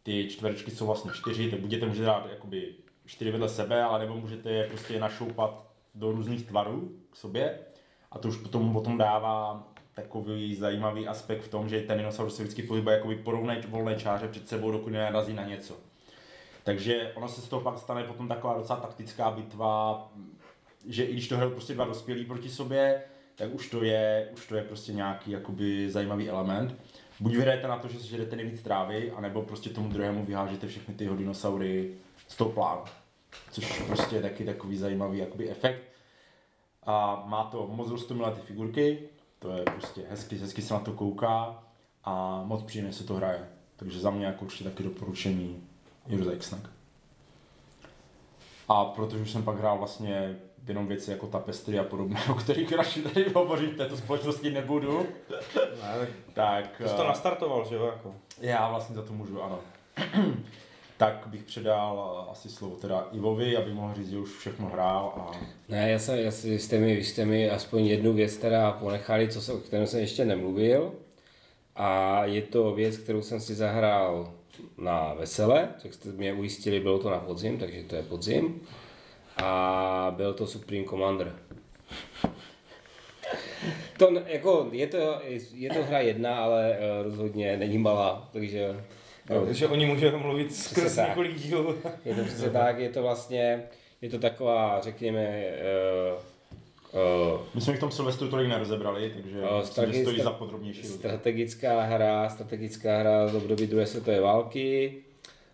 [0.03, 2.75] ty čtverečky jsou vlastně čtyři, tak budete můžete dát jakoby
[3.05, 7.59] čtyři vedle sebe, ale nebo můžete je prostě našoupat do různých tvarů k sobě
[8.11, 9.67] a to už potom, potom dává
[10.01, 13.95] takový zajímavý aspekt v tom, že ten dinosaurus se vždycky pohybuje jakoby po rovné volné
[13.95, 15.77] čáře před sebou, dokud nenarazí na něco.
[16.63, 20.11] Takže ono se z toho pak stane potom taková docela taktická bitva,
[20.87, 23.03] že i když to hrajou prostě dva dospělí proti sobě,
[23.35, 26.75] tak už to je, už to je prostě nějaký jakoby zajímavý element.
[27.19, 31.09] Buď vyhrajete na to, že sežerete nejvíc trávy, anebo prostě tomu druhému vyhážete všechny ty
[31.17, 31.93] dinosaury
[32.27, 32.81] z toho plánu.
[33.51, 35.81] Což prostě je taky takový zajímavý jakoby efekt.
[36.83, 39.09] A má to moc roztomilé ty figurky,
[39.39, 41.63] to je prostě hezky, hezky se na to kouká
[42.03, 43.49] a moc příjemně se to hraje.
[43.75, 45.63] Takže za mě jako určitě taky doporučení
[46.07, 46.69] Heroes Snack.
[48.69, 52.71] A protože už jsem pak hrál vlastně jenom věci jako tapestry a podobné, o kterých
[52.71, 55.07] radši tady hovořit v této společnosti nebudu,
[56.33, 57.85] tak Ty jsi to eh, nastartoval, že jo?
[57.85, 58.15] Jako.
[58.41, 59.59] já vlastně za to můžu, ano.
[60.97, 65.13] Tak bych předal eh, asi slovo teda Ivovi, aby mohl říct, že už všechno hrál
[65.17, 65.31] a
[65.69, 69.27] Ne, já jsem, já, vy jste mi, vy jste mi aspoň jednu věc teda ponechali,
[69.27, 70.93] co jsem, o kterém jsem ještě nemluvil.
[71.75, 74.33] A je to věc, kterou jsem si zahrál
[74.77, 78.61] na vesele, tak jste mě ujistili, bylo to na podzim, takže to je podzim.
[79.37, 81.35] A byl to Supreme Commander.
[83.97, 85.21] To jako, je to,
[85.53, 88.83] je to hra jedna, ale eh, rozhodně není malá, takže
[89.27, 91.07] Takže oni můžeme mluvit skrz tak.
[91.07, 91.75] několik dílů.
[92.05, 93.63] je to přesně tak, je to vlastně,
[94.01, 95.43] je to taková, řekněme,
[96.93, 100.31] uh, uh, my jsme v tom Silvestru tolik nerozebrali, takže O, myslím, že stojí za
[100.31, 104.95] podrobnější strategická hra, strategická hra z období druhé světové války.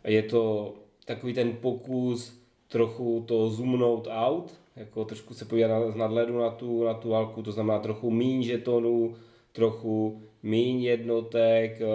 [0.03, 0.73] Je to
[1.05, 2.33] takový ten pokus
[2.67, 7.43] trochu to zoomnout out, jako trošku se podívat z nadhledu na tu, na tu válku,
[7.43, 9.15] to znamená trochu míň žetonů,
[9.51, 11.85] trochu míň jednotek, eh,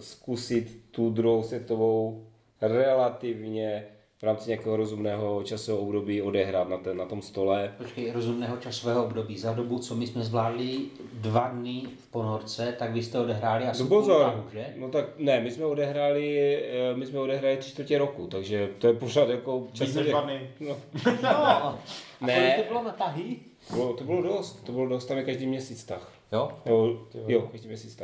[0.00, 2.26] zkusit tu druhou světovou
[2.60, 3.84] relativně
[4.18, 7.74] v rámci nějakého rozumného časového období odehrát na, ten, na tom stole.
[7.78, 9.38] Počkej, rozumného časového období.
[9.38, 10.78] Za dobu, co my jsme zvládli
[11.12, 14.66] dva dny v ponorce, tak vy jste odehráli asi No půl pozor, tahu, že?
[14.76, 18.86] no tak ne, my jsme odehráli, eh, my jsme odehráli tři čtvrtě roku, takže to
[18.86, 20.10] je pořád jako časově.
[20.10, 20.50] dva dny.
[20.60, 20.76] No,
[21.22, 21.78] No, a
[22.20, 22.54] Ne.
[22.62, 23.36] to bylo na tahy?
[23.70, 26.12] bylo, to bylo dost, to bylo dost, tam je každý měsíc tah.
[26.32, 26.50] Jo?
[26.66, 26.96] Jo,
[27.28, 27.96] jo, každý měsíc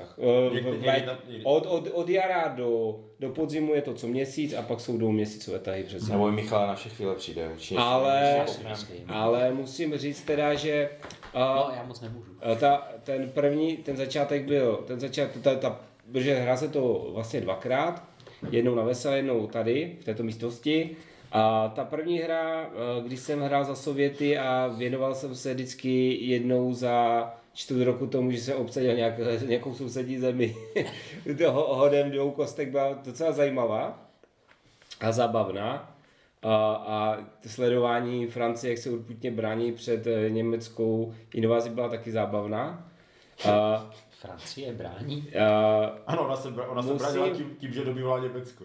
[0.82, 1.04] jak-
[1.44, 5.58] Od, od, od jara do, do podzimu je to co měsíc a pak jsou dvouměsícové
[5.58, 6.12] tahy přes zimu.
[6.18, 7.48] Nebo Michal naše chvíle přijde.
[7.52, 7.80] Určitě.
[7.80, 8.44] Ale,
[9.08, 10.90] ale musím říct teda, že
[11.34, 12.30] uh, No, já moc nemůžu.
[12.52, 15.80] Eh, Ta, ten první, ten začátek byl, ten začátek, ta, ta,
[16.12, 18.04] protože hra se to vlastně dvakrát,
[18.50, 20.96] jednou na vesele, jednou tady, v této místnosti.
[21.32, 26.14] A ta první hra, eh, když jsem hrál za Sověty a věnoval jsem se vždycky
[26.24, 27.24] jednou za
[27.56, 29.14] čtvrt roku tomu, že se obsadil nějak,
[29.46, 30.56] nějakou sousední zemi
[31.38, 33.98] toho hodem dvou kostek byla docela zajímavá
[35.00, 35.92] a zábavná.
[36.42, 42.90] A, a sledování Francie, jak se urputně brání před eh, německou invazí, byla taky zábavná.
[43.50, 43.90] A,
[44.20, 45.28] Francie brání.
[45.38, 48.64] a, Ano, ona se, ona se Musím- bránila tím, tím, že dobývala Německo.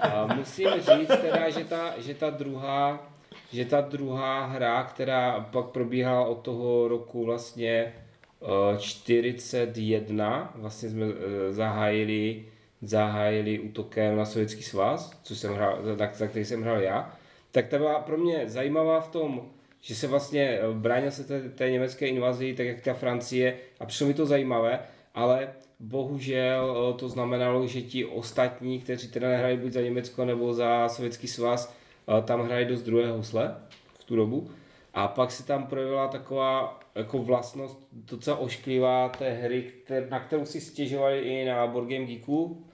[0.00, 3.11] A musím říct teda, že ta, že ta druhá
[3.52, 7.94] že ta druhá hra, která pak probíhala od toho roku vlastně
[8.42, 12.44] eh, 41, vlastně jsme eh, zahájili,
[12.82, 17.16] zahájili útokem na Sovětský svaz, což jsem hrál, na, za který jsem hrál já,
[17.50, 19.42] tak ta byla pro mě zajímavá v tom,
[19.80, 23.86] že se vlastně eh, bránil se té, té německé invazi, tak jak ta Francie, a
[23.86, 24.80] přišlo mi to zajímavé,
[25.14, 25.48] ale
[25.80, 30.88] bohužel eh, to znamenalo, že ti ostatní, kteří teda nehráli buď za Německo nebo za
[30.88, 31.81] Sovětský svaz, eh,
[32.24, 33.56] tam hráli dost druhé housle
[34.00, 34.50] v tu dobu.
[34.94, 40.46] A pak se tam projevila taková jako vlastnost docela ošklivá té hry, kter- na kterou
[40.46, 42.66] si stěžovali i na Board Game Geeku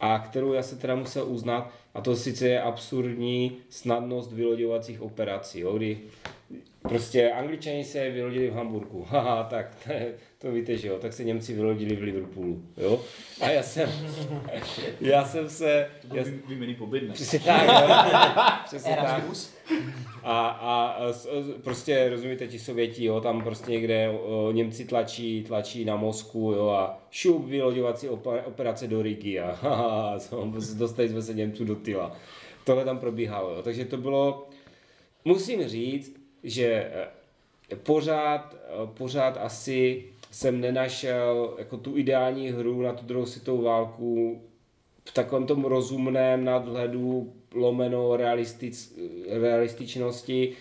[0.00, 5.60] a kterou já se teda musel uznat, a to sice je absurdní snadnost vyloďovacích operací,
[5.60, 5.98] jo, kdy
[6.82, 11.12] prostě angličani se vylodili v Hamburgu, haha, tak to, je, to víte, že jo, tak
[11.12, 13.00] se Němci vylodili v Liverpoolu, jo,
[13.40, 13.90] a já jsem,
[15.00, 17.14] já jsem se, já, Vy- Výměný pobyt, ne?
[17.14, 17.94] přesně tak, jo,
[18.64, 19.24] přesně tak.
[20.22, 21.12] A, a, a
[21.64, 26.68] prostě rozumíte, ti Sověti, jo, tam prostě někde o, Němci tlačí, tlačí na Moskvu, jo,
[26.68, 28.08] a šup vyloďovací
[28.44, 30.18] operace do Rigi a haha,
[30.74, 32.16] dostali jsme se Němců do tyla.
[32.64, 34.48] Tohle tam probíhalo, jo, takže to bylo,
[35.24, 36.90] musím říct, že
[37.72, 43.62] eh, pořád, eh, pořád asi jsem nenašel jako tu ideální hru na tu druhou světovou
[43.62, 44.40] válku
[45.08, 48.98] v takovém tom rozumném nadhledu lomeno realistic,
[49.40, 50.52] realističnosti.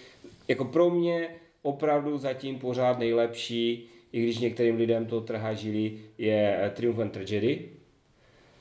[0.47, 1.29] Jako pro mě
[1.61, 7.09] opravdu zatím pořád nejlepší, i když některým lidem to trhá žili, je eh, Triumph and
[7.09, 7.69] Tragedy,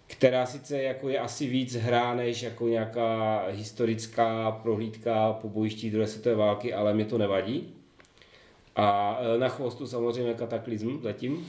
[0.07, 6.07] která sice jako je asi víc hra, než jako nějaká historická prohlídka po bojišti druhé
[6.07, 7.75] světové války, ale mě to nevadí.
[8.77, 11.49] A e, na chvostu samozřejmě kataklizm zatím.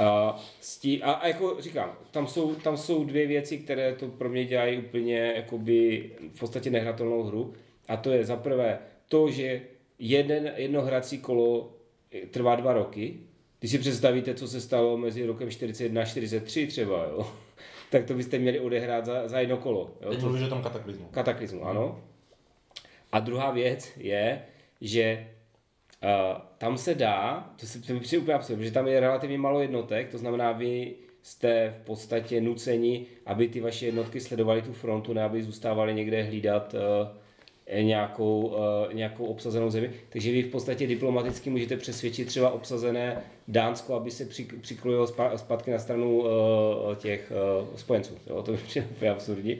[0.00, 4.28] A, stí, a, a jako říkám, tam jsou, tam jsou dvě věci, které to pro
[4.28, 7.52] mě dělají úplně jakoby v podstatě nehratelnou hru.
[7.88, 8.78] A to je za prvé
[9.08, 9.60] to, že
[9.98, 11.72] jeden, jedno hrací kolo
[12.30, 13.16] trvá dva roky.
[13.58, 17.32] Když si představíte, co se stalo mezi rokem 41 a 43 třeba, jo,
[17.90, 19.90] tak to byste měli odehrát za, za jedno kolo.
[20.00, 21.06] Jo, Teď to, mluvíš o tom kataklizmu.
[21.10, 22.02] kataklizmu, ano.
[23.12, 24.42] A druhá věc je,
[24.80, 25.26] že
[26.02, 29.38] uh, tam se dá, to se to mi přijde úplně absurdní, že tam je relativně
[29.38, 34.72] málo jednotek, to znamená, vy jste v podstatě nuceni, aby ty vaše jednotky sledovaly tu
[34.72, 39.90] frontu, ne aby zůstávali někde hlídat uh, nějakou, uh, nějakou obsazenou zemi.
[40.08, 45.70] Takže vy v podstatě diplomaticky můžete přesvědčit třeba obsazené Dánsko, aby se při, přiklojilo zpátky
[45.70, 46.28] na stranu uh,
[46.94, 48.18] těch uh, spojenců.
[48.26, 49.58] Jo, to mi přijde úplně absurdní.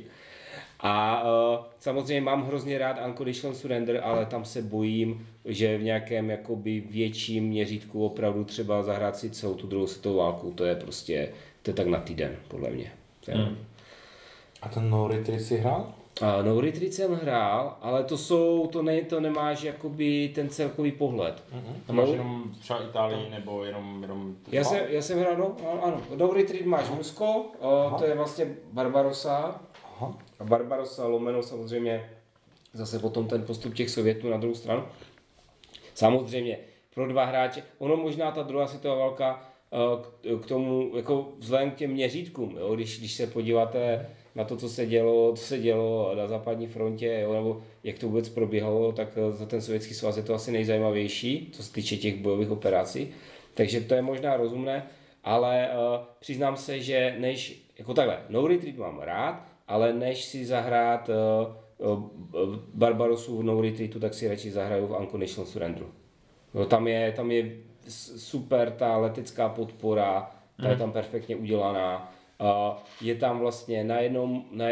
[0.82, 6.30] A uh, samozřejmě mám hrozně rád Unconditional Surrender, ale tam se bojím, že v nějakém
[6.30, 11.28] jakoby větším měřítku opravdu třeba zahrát si celou tu druhou světovou válku, to je prostě,
[11.62, 12.92] to je tak na týden, podle mě.
[13.28, 13.58] Hmm.
[14.62, 15.92] A ten No Retreat si hrál?
[16.20, 20.92] A no Retreat jsem hrál, ale to jsou, to, ne, to nemáš jakoby ten celkový
[20.92, 21.42] pohled.
[21.86, 24.02] To máš jenom třeba Itálii nebo jenom...
[24.02, 28.04] jenom Já jsem, já jsem hrál, no, ano, ano, No Retreat máš Rusko, o, to
[28.04, 29.60] je vlastně Barbarossa,
[30.00, 30.18] Aha.
[30.38, 32.10] A Barbarossa lomeno samozřejmě
[32.72, 34.84] zase potom ten postup těch Sovětů na druhou stranu.
[35.94, 36.58] Samozřejmě
[36.94, 41.70] pro dva hráče, ono možná ta druhá světová válka eh, k- k tomu, jako vzhledem
[41.70, 45.58] k těm měřítkům, jo, když, když se podíváte na to, co se dělo, co se
[45.58, 49.94] dělo na západní frontě, jo, nebo jak to vůbec probíhalo, tak eh, za ten sovětský
[49.94, 53.14] svaz je to asi nejzajímavější, co se týče těch bojových operací.
[53.54, 54.86] Takže to je možná rozumné,
[55.24, 60.46] ale uh, přiznám se, že než, jako takhle, No Retreat mám rád, ale než si
[60.46, 61.10] zahrát
[61.78, 65.86] uh, uh, Barbarosu v No Retreatu, tak si radši zahraju v Unconditional Surrenderu.
[66.54, 67.56] No, tam, je, tam je
[68.16, 70.30] super ta letecká podpora,
[70.62, 72.12] ta je tam perfektně udělaná.
[72.40, 74.66] Uh, je tam vlastně na jednom, na,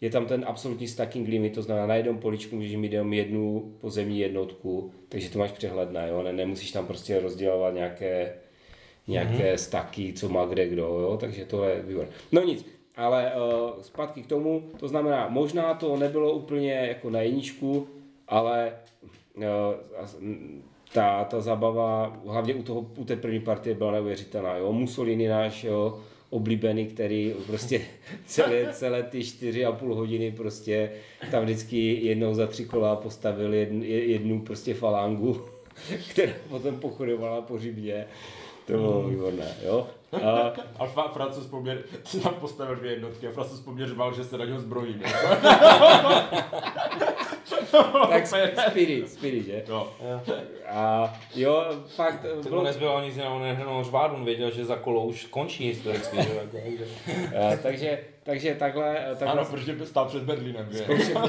[0.00, 3.74] je tam ten absolutní stacking limit, to znamená na jednom poličku můžeš mít jenom jednu
[3.80, 6.22] pozemní jednotku, takže to máš přehledné, jo?
[6.22, 8.34] Ne, nemusíš tam prostě rozdělovat nějaké,
[9.06, 11.16] nějaké staky, co má kde kdo, jo?
[11.20, 12.08] takže to je výbor.
[12.32, 12.66] No nic,
[13.00, 17.88] ale uh, zpátky k tomu, to znamená, možná to nebylo úplně jako na jedničku,
[18.28, 18.72] ale
[19.36, 19.44] uh,
[20.92, 24.56] ta, ta zabava, hlavně u, toho, u té první partie byla neuvěřitelná.
[24.56, 24.72] Jo?
[24.72, 27.80] Mussolini náš jo, oblíbený, který prostě
[28.26, 30.90] celé, celé ty čtyři a půl hodiny prostě
[31.30, 35.40] tam vždycky jednou za tři kola postavil jednu, jednu prostě falangu
[36.10, 38.06] která potom pochodovala po Římě.
[38.66, 39.86] To bylo výborné, jo.
[40.12, 44.24] A, A fa- Francouz poměr si tam postavil dvě jednotky a Francouz poměr řval, že
[44.24, 44.96] se na něho zbrojí.
[44.98, 45.12] ne?
[48.10, 48.26] tak
[48.70, 49.64] spirit, spirit, že?
[49.68, 49.88] Jo.
[50.68, 51.64] A jo,
[51.96, 55.26] fakt, To bylo, nezbylo nic jiného než jenom řvád, on věděl, že za kolo už
[55.26, 56.16] končí historicky.
[56.22, 56.28] Že?
[56.34, 56.86] jako, takže-
[57.52, 60.68] a, takže, takže takhle, takhle Ano, protože by stál před Berlínem.
[60.72, 60.78] že?
[60.78, 61.22] zkoušel,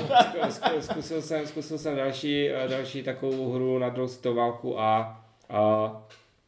[0.49, 5.91] zku- zkusil, jsem, zkusil jsem další, další takovou hru na druhou světovou válku a, a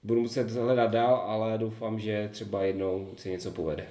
[0.03, 3.85] budu muset hledat dál, ale doufám, že třeba jednou se něco povede.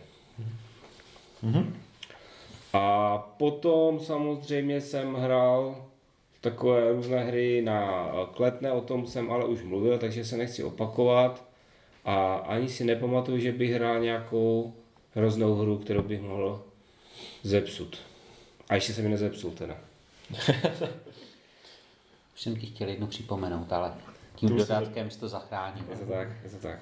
[2.72, 5.84] A potom samozřejmě jsem hrál
[6.40, 11.44] takové různé hry na kletné, o tom jsem ale už mluvil, takže se nechci opakovat.
[12.04, 14.74] A ani si nepamatuju, že bych hrál nějakou
[15.14, 16.62] hroznou hru, kterou bych mohl
[17.42, 17.98] zepsut.
[18.68, 19.78] A ještě se mi nezepsul teda.
[22.34, 23.94] Už jsem ti chtěl jednu připomenout, ale
[24.34, 25.84] tím dodatkem jsi to zachránil.
[25.90, 26.78] Je to tak, je to tak.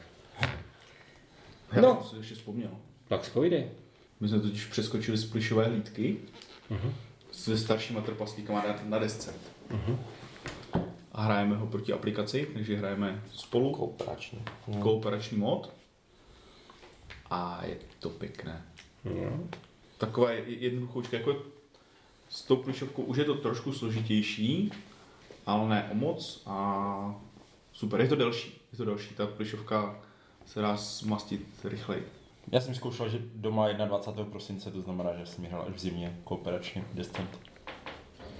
[1.73, 1.95] Já No.
[2.03, 2.71] jsem si ještě vzpomněl.
[3.09, 3.69] Tak spojdej.
[4.21, 6.17] My jsme totiž přeskočili z plišové hlídky
[7.33, 9.35] se staršíma trpaslíkama na, na desce.
[11.13, 14.39] A hrajeme ho proti aplikaci, takže hrajeme spolu Kooperačně.
[14.83, 15.73] kooperační mod.
[17.31, 18.63] A je to pěkné.
[19.05, 19.41] No.
[19.99, 21.43] Taková je- jednoduchoučka, jako
[22.29, 24.73] s tou plišovkou už je to trošku složitější,
[25.47, 27.21] ale ne o moc a
[27.81, 29.97] super, je to delší, je to delší, ta plišovka
[30.47, 32.07] se dá smastit rychleji.
[32.53, 34.25] Já jsem zkoušel, že doma 21.
[34.25, 37.41] prosince, to znamená, že jsem hrál až v zimě kooperačně Descent.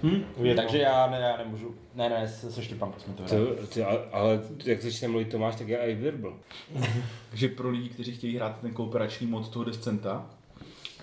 [0.03, 0.25] Hm?
[0.57, 3.47] Takže já, ne, já nemůžu, ne, ne, se, se Štěpánkou jsme to hráli.
[3.47, 6.39] To, ty, ale, ale jak začne mluvit Tomáš, tak je i Virbl.
[7.31, 10.27] Takže pro lidi, kteří chtějí hrát ten kooperační mod toho Descenta,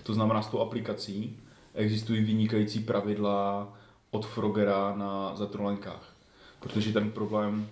[0.02, 1.36] to znamená s tou aplikací,
[1.74, 3.68] existují vynikající pravidla
[4.10, 6.16] od Frogera na zatrolenkách.
[6.60, 7.68] Protože ten problém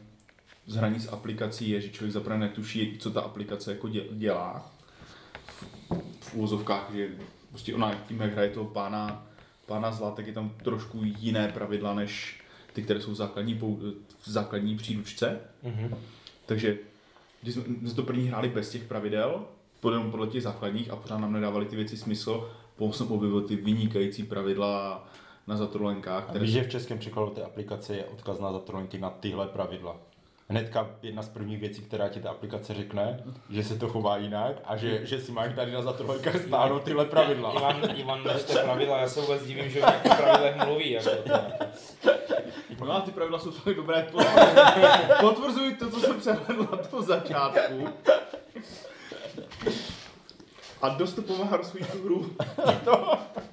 [0.66, 4.72] s hraní s aplikací je, že člověk zaprvé netuší, co ta aplikace jako dě- dělá.
[5.46, 5.64] V,
[6.20, 7.08] v úvozovkách, že
[7.50, 9.26] prostě ona tím, jak hraje toho pána,
[9.66, 12.40] pána zla, tak je tam trošku jiné pravidla, než
[12.72, 13.54] ty, které jsou v základní,
[14.20, 15.40] v základní příručce.
[16.46, 16.78] Takže
[17.42, 19.44] když jsme, my jsme to první hráli bez těch pravidel,
[19.80, 23.56] podle, podle těch základních a pořád nám nedávaly ty věci smysl, potom jsem objevil ty
[23.56, 25.08] vynikající pravidla
[25.46, 28.98] na zatrolenkách, A které víš, že v českém překladu té aplikace je odkaz na zatrolenky
[28.98, 29.96] na tyhle pravidla.
[30.49, 34.57] Hnedka jedna z prvních věcí, která ti ta aplikace řekne, že se to chová jinak
[34.64, 37.53] a že, že si máš tady na zatrolenkách stáhnout tyhle pravidla.
[37.53, 40.90] Ivan, Ivan nečte pravidla, já se vůbec divím, že o nějakých pravidlech mluví.
[40.90, 42.84] Jako to.
[42.84, 44.86] No a ty pravidla jsou fakt dobré, potvrzují,
[45.20, 47.88] potvrzují to, co jsem přehledl na tom začátku.
[50.82, 52.36] A dost to pomáhá rozvíjet tu hru.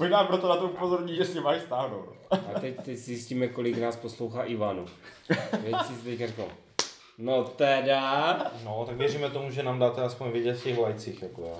[0.00, 2.14] Možná proto na to upozorní, že si máš stáhnout.
[2.30, 4.86] A teď, teď zjistíme, kolik nás poslouchá Ivanu.
[5.50, 6.44] Teď si teď řeknu.
[7.18, 8.36] No teda.
[8.64, 11.22] No, tak věříme tomu, že nám dáte aspoň vidět v těch lajcích.
[11.22, 11.58] Jako, jo.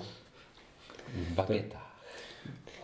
[1.29, 1.87] Bageta.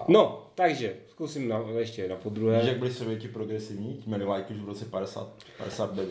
[0.08, 2.62] No, takže zkusím na, ještě na Víš, podruhé.
[2.64, 4.04] jak byli Sověti progresivní?
[4.06, 5.28] Měli lajky už v roce 50,
[5.58, 6.10] 59.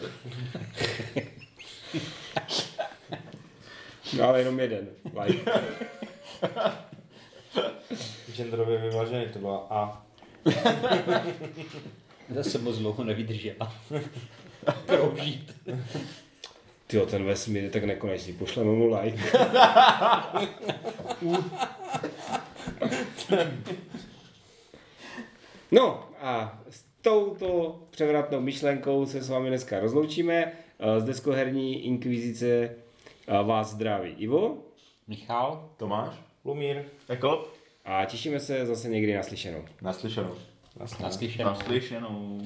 [4.19, 4.89] No, ale jenom jeden.
[5.21, 5.51] Like.
[8.37, 10.07] Genderově vyvážený to byla A.
[12.31, 13.75] Zase moc dlouho nevydržela.
[14.87, 15.55] Proužít.
[16.87, 18.33] Tyjo, ten vesmír je tak nekonečný.
[18.33, 19.23] Pošleme mu like.
[25.73, 30.53] No a s touto převratnou myšlenkou se s vámi dneska rozloučíme.
[30.99, 34.59] Z deskoherní inkvizice eh, vás zdraví Ivo
[35.07, 35.71] Michal?
[35.77, 36.26] Tomáš?
[36.47, 36.85] Lumír.
[37.09, 37.49] Jako?
[37.85, 39.65] a těšíme se zase někdy naslyšenou.
[39.83, 40.35] Naslyšenou.
[40.81, 41.51] Naslyšenou.
[41.51, 42.41] Naslyšenou.